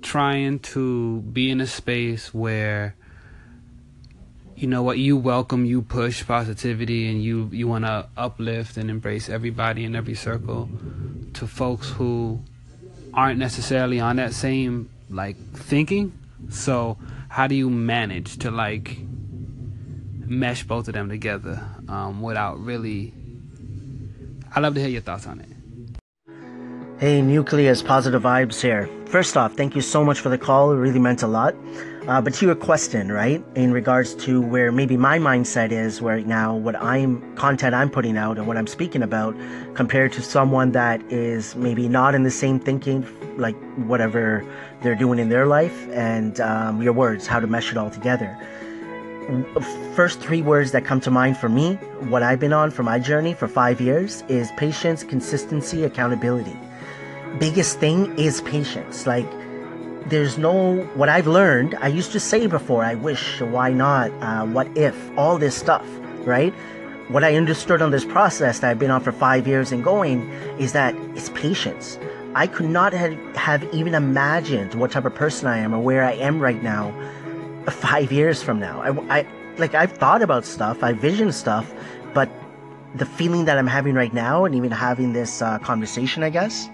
trying 0.00 0.60
to 0.60 1.20
be 1.20 1.50
in 1.50 1.60
a 1.60 1.66
space 1.66 2.32
where 2.32 2.96
you 4.56 4.66
know 4.66 4.82
what 4.82 4.98
you 4.98 5.16
welcome 5.16 5.64
you 5.64 5.80
push 5.80 6.26
positivity 6.26 7.08
and 7.08 7.22
you 7.22 7.48
you 7.50 7.66
want 7.66 7.84
to 7.84 8.06
uplift 8.16 8.76
and 8.76 8.90
embrace 8.90 9.30
everybody 9.30 9.84
in 9.84 9.96
every 9.96 10.14
circle 10.14 10.68
to 11.32 11.46
folks 11.46 11.88
who 11.88 12.38
aren't 13.14 13.38
necessarily 13.38 13.98
on 14.00 14.16
that 14.16 14.34
same 14.34 14.90
like 15.08 15.36
thinking 15.54 16.12
so 16.50 16.98
how 17.30 17.46
do 17.46 17.54
you 17.54 17.70
manage 17.70 18.38
to 18.38 18.50
like 18.50 18.98
mesh 20.26 20.64
both 20.64 20.88
of 20.88 20.94
them 20.94 21.08
together 21.08 21.64
um, 21.88 22.20
without 22.20 22.58
really 22.60 23.14
i'd 24.54 24.62
love 24.62 24.74
to 24.74 24.80
hear 24.80 24.90
your 24.90 25.00
thoughts 25.00 25.26
on 25.26 25.40
it 25.40 25.48
Hey, 27.00 27.22
Nucleus, 27.22 27.82
positive 27.82 28.20
vibes 28.24 28.60
here. 28.60 28.86
First 29.06 29.34
off, 29.34 29.54
thank 29.54 29.74
you 29.74 29.80
so 29.80 30.04
much 30.04 30.20
for 30.20 30.28
the 30.28 30.36
call. 30.36 30.70
It 30.70 30.76
really 30.76 30.98
meant 30.98 31.22
a 31.22 31.26
lot. 31.26 31.54
Uh, 32.08 32.20
but 32.20 32.32
to 32.32 32.46
your 32.46 32.54
question, 32.54 33.12
right, 33.12 33.44
in 33.54 33.72
regards 33.72 34.14
to 34.14 34.40
where 34.40 34.72
maybe 34.72 34.96
my 34.96 35.18
mindset 35.18 35.70
is 35.70 36.00
right 36.00 36.26
now, 36.26 36.54
what 36.56 36.74
I'm 36.76 37.36
content 37.36 37.74
I'm 37.74 37.90
putting 37.90 38.16
out 38.16 38.38
and 38.38 38.46
what 38.46 38.56
I'm 38.56 38.66
speaking 38.66 39.02
about, 39.02 39.36
compared 39.74 40.12
to 40.14 40.22
someone 40.22 40.72
that 40.72 41.02
is 41.12 41.54
maybe 41.56 41.88
not 41.88 42.14
in 42.14 42.22
the 42.22 42.30
same 42.30 42.58
thinking, 42.58 43.06
like 43.36 43.54
whatever 43.76 44.44
they're 44.82 44.94
doing 44.94 45.18
in 45.18 45.28
their 45.28 45.46
life, 45.46 45.88
and 45.90 46.40
um, 46.40 46.80
your 46.82 46.94
words, 46.94 47.26
how 47.26 47.38
to 47.38 47.46
mesh 47.46 47.70
it 47.70 47.76
all 47.76 47.90
together. 47.90 48.36
First 49.94 50.20
three 50.20 50.40
words 50.40 50.72
that 50.72 50.84
come 50.84 51.00
to 51.02 51.10
mind 51.10 51.36
for 51.36 51.50
me, 51.50 51.74
what 52.08 52.22
I've 52.22 52.40
been 52.40 52.54
on 52.54 52.70
for 52.70 52.82
my 52.82 52.98
journey 52.98 53.34
for 53.34 53.46
five 53.46 53.78
years, 53.80 54.24
is 54.28 54.50
patience, 54.52 55.04
consistency, 55.04 55.84
accountability 55.84 56.56
biggest 57.38 57.78
thing 57.78 58.18
is 58.18 58.40
patience. 58.40 59.06
Like, 59.06 59.26
there's 60.06 60.38
no, 60.38 60.82
what 60.94 61.08
I've 61.08 61.26
learned, 61.26 61.76
I 61.80 61.88
used 61.88 62.12
to 62.12 62.20
say 62.20 62.46
before, 62.46 62.84
I 62.84 62.94
wish, 62.94 63.40
why 63.40 63.70
not, 63.72 64.10
uh, 64.22 64.46
what 64.46 64.68
if, 64.76 64.96
all 65.16 65.38
this 65.38 65.54
stuff, 65.54 65.86
right? 66.24 66.52
What 67.08 67.24
I 67.24 67.36
understood 67.36 67.82
on 67.82 67.90
this 67.90 68.04
process 68.04 68.60
that 68.60 68.70
I've 68.70 68.78
been 68.78 68.90
on 68.90 69.02
for 69.02 69.12
five 69.12 69.46
years 69.46 69.72
and 69.72 69.82
going 69.82 70.30
is 70.58 70.72
that 70.72 70.94
it's 71.16 71.28
patience. 71.30 71.98
I 72.34 72.46
could 72.46 72.70
not 72.70 72.92
have, 72.92 73.18
have 73.34 73.62
even 73.74 73.94
imagined 73.94 74.74
what 74.74 74.92
type 74.92 75.04
of 75.04 75.14
person 75.14 75.48
I 75.48 75.58
am 75.58 75.74
or 75.74 75.80
where 75.80 76.04
I 76.04 76.12
am 76.12 76.40
right 76.40 76.62
now 76.62 76.94
five 77.68 78.12
years 78.12 78.42
from 78.42 78.60
now. 78.60 78.80
I, 78.80 79.20
I 79.20 79.26
like, 79.58 79.74
I've 79.74 79.92
thought 79.92 80.22
about 80.22 80.44
stuff, 80.44 80.82
I 80.82 80.92
vision 80.92 81.32
stuff, 81.32 81.72
but 82.14 82.30
the 82.94 83.06
feeling 83.06 83.44
that 83.44 83.58
I'm 83.58 83.66
having 83.66 83.94
right 83.94 84.12
now 84.14 84.44
and 84.44 84.54
even 84.54 84.70
having 84.70 85.12
this 85.12 85.42
uh, 85.42 85.58
conversation, 85.58 86.22
I 86.22 86.30
guess, 86.30 86.68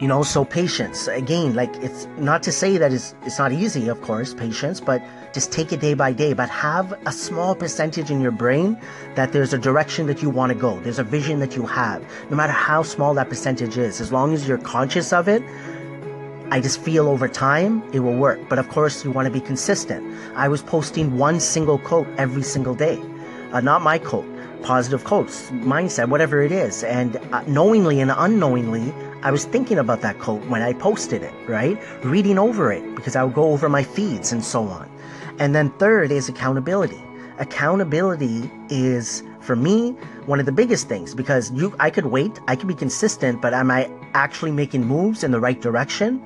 you 0.00 0.06
know 0.06 0.22
so 0.22 0.44
patience 0.44 1.08
again 1.08 1.54
like 1.54 1.74
it's 1.78 2.06
not 2.18 2.42
to 2.42 2.52
say 2.52 2.78
that 2.78 2.92
it's 2.92 3.14
it's 3.24 3.38
not 3.38 3.52
easy 3.52 3.88
of 3.88 4.00
course 4.00 4.32
patience 4.32 4.80
but 4.80 5.02
just 5.32 5.50
take 5.50 5.72
it 5.72 5.80
day 5.80 5.94
by 5.94 6.12
day 6.12 6.32
but 6.32 6.48
have 6.48 6.92
a 7.06 7.12
small 7.12 7.54
percentage 7.54 8.10
in 8.10 8.20
your 8.20 8.30
brain 8.30 8.78
that 9.16 9.32
there's 9.32 9.52
a 9.52 9.58
direction 9.58 10.06
that 10.06 10.22
you 10.22 10.30
want 10.30 10.52
to 10.52 10.58
go 10.58 10.78
there's 10.80 11.00
a 11.00 11.04
vision 11.04 11.40
that 11.40 11.56
you 11.56 11.66
have 11.66 12.00
no 12.30 12.36
matter 12.36 12.52
how 12.52 12.80
small 12.80 13.12
that 13.12 13.28
percentage 13.28 13.76
is 13.76 14.00
as 14.00 14.12
long 14.12 14.32
as 14.32 14.46
you're 14.46 14.58
conscious 14.58 15.12
of 15.12 15.26
it 15.26 15.42
I 16.50 16.60
just 16.62 16.80
feel 16.80 17.08
over 17.08 17.28
time 17.28 17.82
it 17.92 18.00
will 18.00 18.16
work. 18.16 18.40
But 18.48 18.58
of 18.58 18.70
course, 18.70 19.04
you 19.04 19.10
want 19.10 19.26
to 19.26 19.30
be 19.30 19.38
consistent. 19.40 20.02
I 20.34 20.48
was 20.48 20.62
posting 20.62 21.18
one 21.18 21.40
single 21.40 21.78
quote 21.78 22.06
every 22.16 22.42
single 22.42 22.74
day. 22.74 22.98
Uh, 23.52 23.60
not 23.60 23.82
my 23.82 23.98
quote, 23.98 24.24
positive 24.62 25.04
quotes, 25.04 25.50
mindset, 25.50 26.08
whatever 26.08 26.40
it 26.40 26.50
is. 26.50 26.84
And 26.84 27.18
uh, 27.32 27.42
knowingly 27.42 28.00
and 28.00 28.10
unknowingly, 28.16 28.94
I 29.22 29.32
was 29.32 29.44
thinking 29.44 29.78
about 29.78 30.00
that 30.02 30.20
quote 30.20 30.44
when 30.46 30.62
I 30.62 30.72
posted 30.72 31.22
it, 31.22 31.34
right? 31.48 31.76
Reading 32.04 32.38
over 32.38 32.70
it 32.70 32.94
because 32.94 33.16
I 33.16 33.24
would 33.24 33.34
go 33.34 33.50
over 33.50 33.68
my 33.68 33.82
feeds 33.82 34.30
and 34.30 34.44
so 34.44 34.62
on. 34.62 34.88
And 35.40 35.56
then 35.56 35.70
third 35.78 36.12
is 36.12 36.28
accountability. 36.28 37.02
Accountability 37.38 38.48
is 38.68 39.24
for 39.40 39.56
me 39.56 39.90
one 40.26 40.38
of 40.38 40.46
the 40.46 40.52
biggest 40.52 40.88
things 40.88 41.16
because 41.16 41.50
you 41.50 41.74
I 41.80 41.90
could 41.90 42.06
wait, 42.06 42.38
I 42.46 42.54
could 42.54 42.68
be 42.68 42.74
consistent, 42.74 43.42
but 43.42 43.52
am 43.54 43.72
I 43.72 43.90
actually 44.14 44.52
making 44.52 44.86
moves 44.86 45.24
in 45.24 45.32
the 45.32 45.40
right 45.40 45.60
direction? 45.60 46.22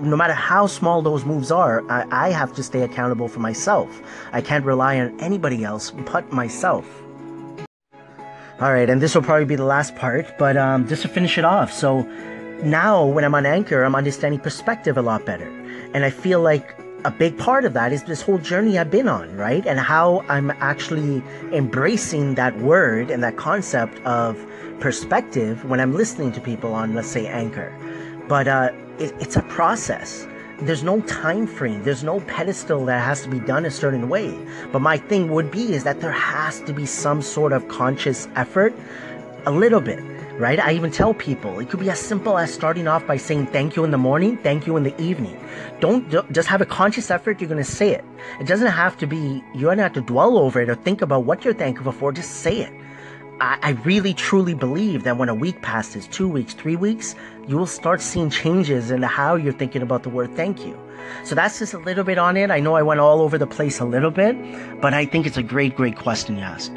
No 0.00 0.16
matter 0.16 0.32
how 0.32 0.66
small 0.66 1.02
those 1.02 1.24
moves 1.24 1.52
are, 1.52 1.88
I, 1.88 2.06
I 2.10 2.30
have 2.30 2.52
to 2.54 2.64
stay 2.64 2.82
accountable 2.82 3.28
for 3.28 3.40
myself. 3.40 4.02
I 4.32 4.40
can't 4.40 4.64
rely 4.64 4.98
on 4.98 5.20
anybody 5.20 5.62
else 5.62 5.92
but 5.92 6.32
myself. 6.32 7.03
All 8.64 8.72
right, 8.72 8.88
and 8.88 8.98
this 8.98 9.14
will 9.14 9.20
probably 9.20 9.44
be 9.44 9.56
the 9.56 9.64
last 9.66 9.94
part, 9.94 10.38
but 10.38 10.56
um, 10.56 10.88
just 10.88 11.02
to 11.02 11.08
finish 11.08 11.36
it 11.36 11.44
off. 11.44 11.70
So 11.70 12.00
now, 12.62 13.04
when 13.04 13.22
I'm 13.22 13.34
on 13.34 13.44
Anchor, 13.44 13.82
I'm 13.82 13.94
understanding 13.94 14.40
perspective 14.40 14.96
a 14.96 15.02
lot 15.02 15.26
better, 15.26 15.46
and 15.92 16.02
I 16.02 16.08
feel 16.08 16.40
like 16.40 16.74
a 17.04 17.10
big 17.10 17.36
part 17.36 17.66
of 17.66 17.74
that 17.74 17.92
is 17.92 18.04
this 18.04 18.22
whole 18.22 18.38
journey 18.38 18.78
I've 18.78 18.90
been 18.90 19.06
on, 19.06 19.36
right? 19.36 19.66
And 19.66 19.78
how 19.78 20.24
I'm 20.30 20.50
actually 20.52 21.22
embracing 21.52 22.36
that 22.36 22.58
word 22.58 23.10
and 23.10 23.22
that 23.22 23.36
concept 23.36 23.98
of 24.06 24.42
perspective 24.80 25.62
when 25.66 25.78
I'm 25.78 25.92
listening 25.92 26.32
to 26.32 26.40
people 26.40 26.72
on, 26.72 26.94
let's 26.94 27.08
say, 27.08 27.26
Anchor. 27.26 27.70
But 28.28 28.48
uh, 28.48 28.70
it, 28.98 29.12
it's 29.20 29.36
a 29.36 29.42
process 29.42 30.26
there's 30.60 30.82
no 30.82 31.00
time 31.02 31.46
frame 31.46 31.82
there's 31.82 32.04
no 32.04 32.20
pedestal 32.20 32.84
that 32.84 33.02
has 33.02 33.22
to 33.22 33.28
be 33.28 33.40
done 33.40 33.64
a 33.64 33.70
certain 33.70 34.08
way 34.08 34.38
but 34.72 34.80
my 34.80 34.96
thing 34.96 35.30
would 35.30 35.50
be 35.50 35.72
is 35.74 35.84
that 35.84 36.00
there 36.00 36.12
has 36.12 36.60
to 36.60 36.72
be 36.72 36.86
some 36.86 37.20
sort 37.20 37.52
of 37.52 37.66
conscious 37.68 38.28
effort 38.36 38.74
a 39.46 39.50
little 39.50 39.80
bit 39.80 39.98
right? 40.38 40.58
I 40.58 40.72
even 40.72 40.90
tell 40.90 41.14
people 41.14 41.60
it 41.60 41.70
could 41.70 41.80
be 41.80 41.90
as 41.90 41.98
simple 41.98 42.38
as 42.38 42.52
starting 42.52 42.88
off 42.88 43.06
by 43.06 43.16
saying 43.16 43.46
thank 43.46 43.76
you 43.76 43.84
in 43.84 43.90
the 43.90 43.98
morning, 43.98 44.36
thank 44.38 44.66
you 44.66 44.76
in 44.76 44.82
the 44.82 45.00
evening. 45.00 45.38
Don't 45.80 46.10
just 46.32 46.48
have 46.48 46.60
a 46.60 46.66
conscious 46.66 47.10
effort, 47.10 47.40
you're 47.40 47.48
going 47.48 47.62
to 47.62 47.70
say 47.70 47.90
it. 47.90 48.04
It 48.40 48.46
doesn't 48.46 48.72
have 48.72 48.96
to 48.98 49.06
be, 49.06 49.42
you 49.54 49.66
don't 49.66 49.78
have 49.78 49.92
to 49.94 50.00
dwell 50.00 50.38
over 50.38 50.60
it 50.60 50.68
or 50.68 50.74
think 50.74 51.02
about 51.02 51.24
what 51.24 51.44
you're 51.44 51.54
thankful 51.54 51.92
for, 51.92 52.12
just 52.12 52.36
say 52.36 52.60
it. 52.60 52.72
I, 53.40 53.58
I 53.62 53.70
really 53.84 54.14
truly 54.14 54.54
believe 54.54 55.02
that 55.04 55.16
when 55.16 55.28
a 55.28 55.34
week 55.34 55.60
passes, 55.60 56.06
two 56.06 56.28
weeks, 56.28 56.54
three 56.54 56.76
weeks, 56.76 57.14
you 57.48 57.56
will 57.56 57.66
start 57.66 58.00
seeing 58.00 58.30
changes 58.30 58.90
in 58.90 59.02
how 59.02 59.34
you're 59.34 59.52
thinking 59.52 59.82
about 59.82 60.04
the 60.04 60.08
word 60.08 60.34
thank 60.36 60.64
you. 60.64 60.78
So 61.24 61.34
that's 61.34 61.58
just 61.58 61.74
a 61.74 61.78
little 61.78 62.04
bit 62.04 62.16
on 62.16 62.36
it. 62.36 62.50
I 62.50 62.60
know 62.60 62.74
I 62.74 62.82
went 62.82 63.00
all 63.00 63.20
over 63.20 63.36
the 63.36 63.46
place 63.46 63.80
a 63.80 63.84
little 63.84 64.10
bit, 64.10 64.36
but 64.80 64.94
I 64.94 65.04
think 65.04 65.26
it's 65.26 65.36
a 65.36 65.42
great, 65.42 65.74
great 65.76 65.96
question 65.96 66.36
you 66.36 66.42
asked. 66.42 66.72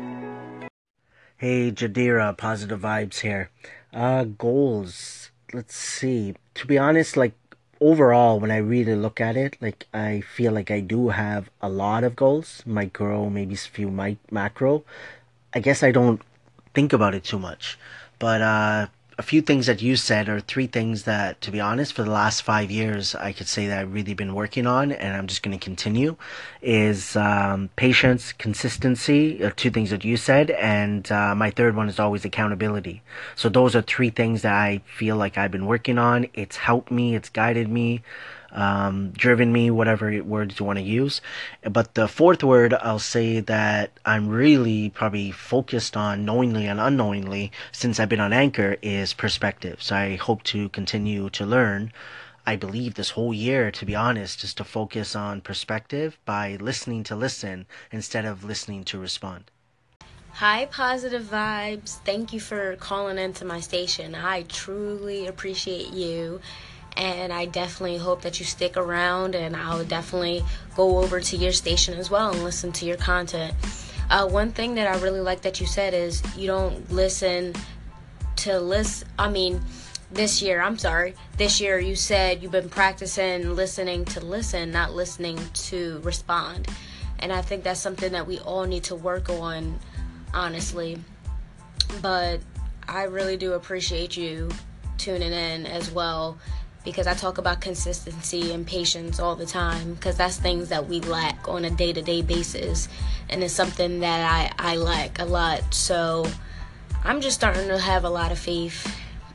Hey, 1.38 1.72
Jadira, 1.72 2.36
positive 2.36 2.82
vibes 2.82 3.20
here. 3.20 3.52
Uh, 3.93 4.24
goals. 4.24 5.30
Let's 5.54 5.76
see. 5.76 6.34
To 6.56 6.65
be 6.65 6.80
honest, 6.80 7.15
like 7.15 7.34
overall, 7.80 8.39
when 8.39 8.50
I 8.50 8.58
really 8.58 8.96
look 8.96 9.22
at 9.22 9.38
it, 9.38 9.58
like 9.62 9.86
I 9.93 10.22
feel 10.22 10.54
like 10.54 10.72
I 10.72 10.80
do 10.80 11.10
have 11.10 11.52
a 11.62 11.70
lot 11.70 12.04
of 12.04 12.15
goals, 12.15 12.63
micro, 12.65 13.30
maybe 13.30 13.54
a 13.54 13.58
few 13.58 13.91
mic- 13.91 14.32
macro. 14.32 14.84
I 15.54 15.60
guess 15.60 15.84
I 15.84 15.91
don't 15.91 16.22
think 16.78 16.94
about 16.94 17.16
it 17.16 17.24
too 17.24 17.40
much, 17.40 17.76
but 18.20 18.40
uh, 18.40 18.86
a 19.18 19.24
few 19.24 19.42
things 19.42 19.66
that 19.66 19.82
you 19.82 19.96
said 19.96 20.30
are 20.30 20.40
three 20.40 20.68
things 20.68 21.06
that, 21.06 21.42
to 21.42 21.50
be 21.50 21.60
honest, 21.60 21.92
for 21.92 22.04
the 22.04 22.12
last 22.12 22.44
five 22.44 22.70
years, 22.70 23.16
I 23.16 23.32
could 23.34 23.48
say 23.48 23.66
that 23.66 23.80
I've 23.80 23.92
really 23.92 24.13
been 24.13 24.36
working 24.36 24.68
on, 24.68 24.92
and 24.92 25.18
I'm 25.18 25.26
just 25.26 25.42
going 25.42 25.58
to 25.58 25.63
continue. 25.63 26.18
Is 26.62 27.16
um, 27.16 27.72
patience, 27.78 28.32
consistency, 28.32 29.44
are 29.44 29.50
two 29.50 29.72
things 29.72 29.90
that 29.90 30.06
you 30.06 30.18
said, 30.18 30.52
and 30.52 31.12
uh, 31.12 31.34
my 31.34 31.50
third 31.50 31.76
one 31.76 31.90
is 31.90 32.00
always 32.00 32.26
accountability. 32.26 33.02
So 33.36 33.50
those 33.50 33.76
are 33.76 33.82
three 33.82 34.12
things 34.12 34.44
that 34.44 34.54
I 34.54 34.82
feel 34.86 35.16
like 35.16 35.36
I've 35.36 35.50
been 35.50 35.66
working 35.66 35.98
on. 35.98 36.28
It's 36.36 36.58
helped 36.58 36.92
me, 36.92 37.16
it's 37.16 37.30
guided 37.30 37.70
me 37.70 38.04
um, 38.51 39.12
driven 39.12 39.51
me, 39.51 39.69
whatever 39.69 40.21
words 40.23 40.60
you 40.60 40.65
want 40.65 40.79
to 40.79 40.83
use. 40.83 41.21
But 41.63 41.93
the 41.95 42.07
fourth 42.07 42.43
word, 42.43 42.73
I'll 42.73 42.99
say 42.99 43.39
that 43.41 43.91
I'm 44.05 44.27
really 44.27 44.89
probably 44.89 45.31
focused 45.31 45.97
on 45.97 46.25
knowingly 46.25 46.67
and 46.67 46.79
unknowingly 46.79 47.51
since 47.71 47.99
I've 47.99 48.10
been 48.10 48.19
on 48.19 48.33
Anchor 48.33 48.77
is 48.81 49.13
perspective. 49.13 49.81
So 49.81 49.95
I 49.95 50.15
hope 50.15 50.43
to 50.43 50.69
continue 50.69 51.29
to 51.31 51.45
learn. 51.45 51.91
I 52.45 52.55
believe 52.55 52.93
this 52.93 53.10
whole 53.12 53.33
year, 53.33 53.71
to 53.71 53.86
be 53.86 53.93
honest, 53.93 54.43
is 54.43 54.53
to 54.53 54.63
focus 54.63 55.15
on 55.15 55.41
perspective 55.41 56.17
by 56.23 56.57
listening 56.62 57.03
to 57.05 57.15
listen 57.15 57.65
instead 57.91 58.23
of 58.23 58.45
listening 58.45 58.86
to 58.86 58.97
respond. 58.97 59.51
Hi, 60.36 60.67
positive 60.67 61.23
vibes. 61.23 61.97
Thank 62.05 62.31
you 62.31 62.39
for 62.39 62.75
calling 62.77 63.17
into 63.17 63.43
my 63.43 63.60
station. 63.60 64.15
I 64.15 64.43
truly 64.43 65.27
appreciate 65.27 65.91
you 65.91 66.39
and 66.97 67.31
I 67.31 67.45
definitely 67.45 67.97
hope 67.97 68.23
that 68.23 68.39
you 68.39 68.45
stick 68.45 68.75
around 68.75 69.36
and 69.36 69.55
I'll 69.55 69.86
definitely 69.86 70.43
go 70.75 70.97
over 70.97 71.19
to 71.19 71.38
your 71.38 71.51
station 71.51 71.97
as 71.97 72.10
well 72.10 72.31
and 72.31 72.43
listen 72.43 72.71
to 72.73 72.86
your 72.86 72.97
content. 72.97 73.53
Uh, 74.10 74.27
one 74.27 74.51
thing 74.51 74.75
that 74.75 74.88
I 74.88 74.99
really 74.99 75.19
like 75.19 75.41
that 75.41 75.62
you 75.62 75.67
said 75.67 75.93
is 75.93 76.23
you 76.36 76.47
don't 76.47 76.91
listen 76.91 77.53
to 78.38 78.60
listen. 78.60 79.07
I 79.19 79.29
mean, 79.29 79.62
this 80.12 80.41
year, 80.41 80.60
I'm 80.60 80.77
sorry, 80.77 81.13
this 81.38 81.62
year 81.62 81.79
you 81.79 81.95
said 81.95 82.41
you've 82.41 82.51
been 82.51 82.69
practicing 82.69 83.55
listening 83.55 84.03
to 84.05 84.25
listen, 84.25 84.71
not 84.71 84.93
listening 84.93 85.38
to 85.53 85.99
respond. 86.03 86.67
And 87.19 87.31
I 87.31 87.41
think 87.41 87.63
that's 87.63 87.79
something 87.79 88.12
that 88.13 88.25
we 88.25 88.39
all 88.39 88.63
need 88.63 88.86
to 88.86 88.95
work 88.95 89.29
on, 89.29 89.79
honestly. 90.33 90.97
But 92.01 92.39
I 92.88 93.03
really 93.03 93.38
do 93.38 93.53
appreciate 93.53 94.17
you 94.17 94.49
tuning 94.97 95.33
in 95.33 95.65
as 95.65 95.91
well 95.91 96.38
because 96.88 97.06
I 97.06 97.13
talk 97.13 97.38
about 97.38 97.60
consistency 97.60 98.54
and 98.54 98.65
patience 98.65 99.19
all 99.19 99.36
the 99.36 99.45
time 99.45 99.95
because 99.95 100.15
that's 100.15 100.38
things 100.38 100.69
that 100.69 100.88
we 100.88 101.02
lack 101.02 101.45
on 101.45 101.65
a 101.65 101.69
day 101.69 101.91
to 101.91 102.02
day 102.02 102.21
basis. 102.21 102.88
And 103.28 103.43
it's 103.43 103.54
something 103.54 104.00
that 104.00 104.56
I, 104.58 104.71
I 104.71 104.78
lack 104.78 105.19
a 105.19 105.26
lot. 105.26 105.73
So 105.73 106.26
I'm 107.04 107.19
just 107.19 107.36
starting 107.36 107.67
to 107.67 107.78
have 107.78 108.06
a 108.06 108.10
lot 108.10 108.32
of 108.32 108.39
faith 108.39 108.89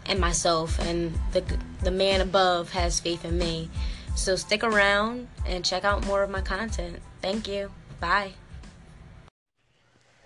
in 0.09 0.19
myself, 0.19 0.79
and 0.81 1.13
the, 1.33 1.45
the 1.83 1.91
man 1.91 2.23
above 2.23 2.73
has 2.73 2.99
faith 3.01 3.23
in 3.23 3.37
me. 3.37 3.69
So 4.17 4.35
stick 4.35 4.65
around 4.65 5.29
and 5.45 5.63
check 5.63 5.85
out 5.85 6.07
more 6.07 6.23
of 6.23 6.31
my 6.31 6.41
content. 6.41 7.01
Thank 7.21 7.47
you. 7.47 7.71
Bye. 8.01 8.33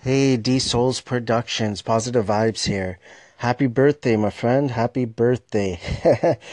Hey, 0.00 0.36
D 0.36 0.60
Souls 0.60 1.00
Productions, 1.00 1.82
positive 1.82 2.26
vibes 2.26 2.66
here. 2.66 3.00
Happy 3.38 3.66
birthday, 3.66 4.16
my 4.16 4.30
friend. 4.30 4.70
Happy 4.70 5.04
birthday. 5.04 5.78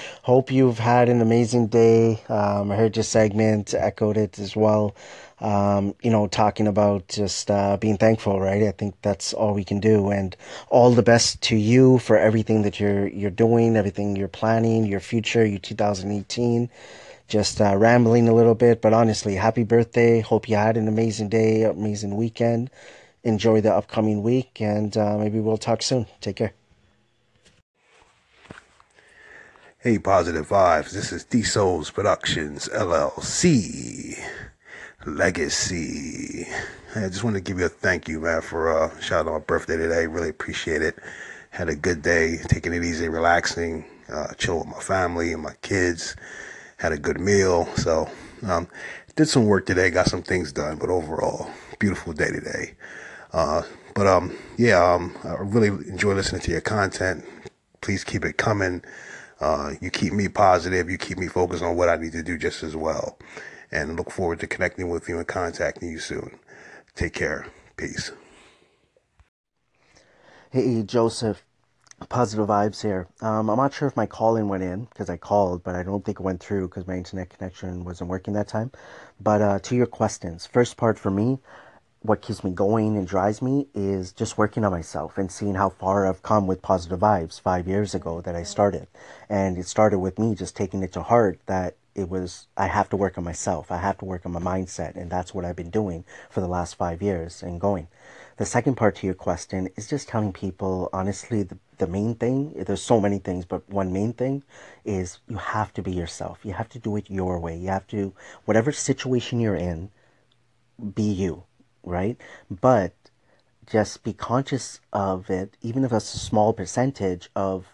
Hope 0.23 0.51
you've 0.51 0.79
had 0.79 1.07
an 1.07 1.21
amazing 1.21 1.67
day. 1.67 2.21
Um, 2.27 2.73
I 2.73 2.75
heard 2.75 2.97
your 2.97 3.03
segment, 3.03 3.73
echoed 3.73 4.17
it 4.17 4.37
as 4.37 4.53
well. 4.53 4.93
Um, 5.39 5.95
you 6.03 6.11
know, 6.11 6.27
talking 6.27 6.67
about 6.67 7.07
just 7.07 7.49
uh, 7.49 7.77
being 7.77 7.95
thankful, 7.95 8.37
right? 8.41 8.63
I 8.63 8.71
think 8.71 8.95
that's 9.01 9.33
all 9.33 9.53
we 9.53 9.63
can 9.63 9.79
do. 9.79 10.09
And 10.09 10.35
all 10.67 10.91
the 10.91 11.01
best 11.01 11.41
to 11.43 11.55
you 11.55 11.99
for 11.99 12.17
everything 12.17 12.63
that 12.63 12.81
you're 12.81 13.07
you're 13.07 13.31
doing, 13.31 13.77
everything 13.77 14.17
you're 14.17 14.27
planning, 14.27 14.85
your 14.85 14.99
future, 14.99 15.45
your 15.45 15.59
2018. 15.59 16.69
Just 17.29 17.61
uh, 17.61 17.77
rambling 17.77 18.27
a 18.27 18.35
little 18.35 18.55
bit, 18.55 18.81
but 18.81 18.91
honestly, 18.91 19.35
happy 19.35 19.63
birthday. 19.63 20.19
Hope 20.19 20.49
you 20.49 20.57
had 20.57 20.75
an 20.75 20.89
amazing 20.89 21.29
day, 21.29 21.63
amazing 21.63 22.17
weekend. 22.17 22.69
Enjoy 23.23 23.61
the 23.61 23.73
upcoming 23.73 24.21
week, 24.21 24.59
and 24.59 24.97
uh, 24.97 25.17
maybe 25.17 25.39
we'll 25.39 25.57
talk 25.57 25.81
soon. 25.81 26.07
Take 26.19 26.35
care. 26.35 26.53
Hey, 29.83 29.99
positive 29.99 30.47
vibes. 30.47 30.91
This 30.91 31.11
is 31.11 31.25
D 31.25 31.43
Souls 31.43 31.91
Productions 31.91 32.69
LLC 32.69 34.17
Legacy. 35.05 36.45
Hey, 36.93 37.03
I 37.03 37.09
just 37.09 37.25
want 37.25 37.35
to 37.35 37.41
give 37.41 37.59
you 37.59 37.65
a 37.65 37.67
thank 37.67 38.07
you, 38.07 38.21
man, 38.21 38.41
for 38.41 38.71
uh, 38.71 38.97
shout 39.01 39.27
out 39.27 39.33
my 39.33 39.39
birthday 39.39 39.75
today. 39.75 40.07
Really 40.07 40.29
appreciate 40.29 40.81
it. 40.81 40.99
Had 41.49 41.67
a 41.67 41.75
good 41.75 42.01
day, 42.01 42.37
taking 42.47 42.71
it 42.71 42.85
easy, 42.85 43.09
relaxing, 43.09 43.83
uh, 44.07 44.33
chill 44.35 44.59
with 44.59 44.67
my 44.67 44.79
family 44.79 45.33
and 45.33 45.43
my 45.43 45.53
kids. 45.63 46.15
Had 46.77 46.93
a 46.93 46.97
good 46.97 47.19
meal. 47.19 47.65
So, 47.75 48.09
um, 48.43 48.69
did 49.17 49.27
some 49.27 49.47
work 49.47 49.65
today, 49.65 49.89
got 49.89 50.05
some 50.05 50.23
things 50.23 50.53
done, 50.53 50.77
but 50.77 50.89
overall, 50.89 51.49
beautiful 51.79 52.13
day 52.13 52.31
today. 52.31 52.75
Uh, 53.33 53.63
but 53.95 54.07
um, 54.07 54.33
yeah, 54.57 54.81
um, 54.81 55.13
I 55.25 55.35
really 55.41 55.67
enjoy 55.67 56.13
listening 56.13 56.39
to 56.43 56.51
your 56.51 56.61
content. 56.61 57.25
Please 57.81 58.05
keep 58.05 58.23
it 58.23 58.37
coming. 58.37 58.81
Uh, 59.43 59.73
you 59.82 59.91
keep 59.91 60.13
me 60.13 60.29
positive. 60.29 60.89
You 60.89 60.97
keep 60.97 61.17
me 61.17 61.27
focused 61.27 61.62
on 61.62 61.75
what 61.75 61.89
I 61.89 61.97
need 61.97 62.13
to 62.13 62.23
do 62.23 62.38
just 62.38 62.63
as 62.63 62.77
well. 62.77 63.17
And 63.73 63.97
look 63.97 64.10
forward 64.10 64.39
to 64.39 64.47
connecting 64.47 64.88
with 64.88 65.10
you 65.10 65.17
and 65.17 65.27
contacting 65.27 65.89
you 65.89 65.99
soon. 65.99 66.39
Take 66.95 67.13
care. 67.13 67.47
Peace. 67.75 68.13
Hey, 70.49 70.82
Joseph. 70.84 71.43
Positive 72.08 72.47
vibes 72.47 72.82
here. 72.82 73.08
Um, 73.21 73.49
I'm 73.49 73.58
not 73.58 73.73
sure 73.73 73.88
if 73.89 73.97
my 73.97 74.06
calling 74.06 74.47
went 74.47 74.63
in 74.63 74.86
because 74.86 75.10
I 75.10 75.17
called, 75.17 75.62
but 75.62 75.75
I 75.75 75.84
don't 75.84 76.06
think 76.06 76.21
it 76.21 76.23
went 76.23 76.39
through 76.41 76.69
because 76.69 76.88
my 76.88 76.95
internet 76.95 77.29
connection 77.29 77.84
wasn't 77.84 78.10
working 78.10 78.34
that 78.36 78.47
time. 78.47 78.71
But 79.19 79.41
uh, 79.41 79.60
to 79.60 79.75
your 79.75 79.88
questions, 79.88 80.45
first 80.45 80.77
part 80.77 80.97
for 80.97 81.12
me, 81.12 81.39
what 82.03 82.21
keeps 82.21 82.43
me 82.43 82.51
going 82.51 82.97
and 82.97 83.07
drives 83.07 83.41
me 83.41 83.65
is 83.73 84.11
just 84.11 84.37
working 84.37 84.65
on 84.65 84.71
myself 84.71 85.17
and 85.17 85.31
seeing 85.31 85.55
how 85.55 85.69
far 85.69 86.05
I've 86.05 86.21
come 86.21 86.47
with 86.47 86.61
positive 86.61 86.99
vibes 86.99 87.39
five 87.39 87.65
years 87.65 87.95
ago 87.95 88.19
that 88.21 88.35
I 88.35 88.43
started. 88.43 88.87
And 89.29 89.57
it 89.57 89.67
started 89.67 89.99
with 89.99 90.19
me 90.19 90.35
just 90.35 90.55
taking 90.55 90.83
it 90.83 90.91
to 90.93 91.01
heart 91.01 91.39
that 91.45 91.77
it 91.95 92.09
was, 92.09 92.47
I 92.57 92.67
have 92.67 92.89
to 92.89 92.97
work 92.97 93.17
on 93.17 93.23
myself. 93.23 93.71
I 93.71 93.77
have 93.77 93.97
to 93.99 94.05
work 94.05 94.25
on 94.25 94.33
my 94.33 94.41
mindset. 94.41 94.97
And 94.97 95.09
that's 95.09 95.33
what 95.33 95.45
I've 95.45 95.55
been 95.55 95.69
doing 95.69 96.03
for 96.29 96.41
the 96.41 96.47
last 96.47 96.75
five 96.75 97.01
years 97.01 97.41
and 97.41 97.61
going. 97.61 97.87
The 98.35 98.45
second 98.45 98.75
part 98.75 98.97
to 98.97 99.05
your 99.05 99.15
question 99.15 99.69
is 99.77 99.87
just 99.87 100.09
telling 100.09 100.33
people, 100.33 100.89
honestly, 100.91 101.43
the, 101.43 101.57
the 101.77 101.87
main 101.87 102.15
thing, 102.15 102.51
there's 102.65 102.83
so 102.83 102.99
many 102.99 103.19
things, 103.19 103.45
but 103.45 103.69
one 103.69 103.93
main 103.93 104.11
thing 104.11 104.43
is 104.83 105.19
you 105.29 105.37
have 105.37 105.71
to 105.75 105.81
be 105.81 105.93
yourself. 105.93 106.39
You 106.43 106.51
have 106.53 106.69
to 106.69 106.79
do 106.79 106.97
it 106.97 107.09
your 107.09 107.39
way. 107.39 107.55
You 107.55 107.69
have 107.69 107.87
to, 107.87 108.13
whatever 108.43 108.73
situation 108.73 109.39
you're 109.39 109.55
in, 109.55 109.89
be 110.95 111.03
you 111.03 111.43
right? 111.83 112.17
But 112.49 112.93
just 113.65 114.03
be 114.03 114.13
conscious 114.13 114.79
of 114.91 115.29
it, 115.29 115.57
even 115.61 115.83
if 115.83 115.91
it's 115.91 116.13
a 116.13 116.19
small 116.19 116.53
percentage 116.53 117.29
of 117.35 117.65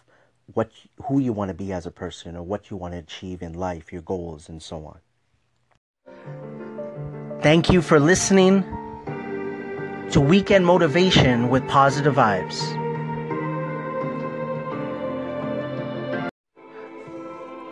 what 0.52 0.70
who 1.04 1.18
you 1.20 1.32
want 1.32 1.48
to 1.48 1.54
be 1.54 1.72
as 1.72 1.86
a 1.86 1.90
person 1.90 2.36
or 2.36 2.42
what 2.42 2.70
you 2.70 2.76
want 2.76 2.94
to 2.94 2.98
achieve 2.98 3.42
in 3.42 3.54
life, 3.54 3.92
your 3.92 4.02
goals, 4.02 4.48
and 4.48 4.62
so 4.62 4.84
on. 4.86 4.98
Thank 7.40 7.70
you 7.70 7.80
for 7.82 7.98
listening 7.98 8.64
to 10.10 10.20
Weekend 10.20 10.66
Motivation 10.66 11.48
with 11.48 11.66
Positive 11.68 12.14
Vibes. 12.14 12.76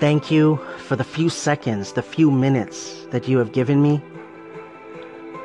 Thank 0.01 0.31
you 0.31 0.61
for 0.87 0.95
the 0.95 1.03
few 1.03 1.29
seconds, 1.29 1.93
the 1.93 2.03
few 2.03 2.31
minutes 2.31 3.07
that 3.11 3.27
you 3.27 3.39
have 3.39 3.51
given 3.51 3.83
me 3.83 4.01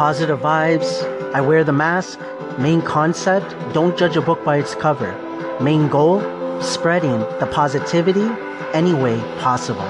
Positive 0.00 0.40
vibes. 0.40 0.90
I 1.34 1.42
wear 1.42 1.62
the 1.62 1.74
mask. 1.74 2.18
Main 2.58 2.80
concept 2.80 3.54
don't 3.74 3.98
judge 3.98 4.16
a 4.16 4.22
book 4.22 4.42
by 4.42 4.56
its 4.56 4.74
cover. 4.74 5.12
Main 5.60 5.88
goal 5.88 6.22
spreading 6.62 7.18
the 7.38 7.46
positivity 7.52 8.26
any 8.72 8.94
way 8.94 9.20
possible. 9.40 9.84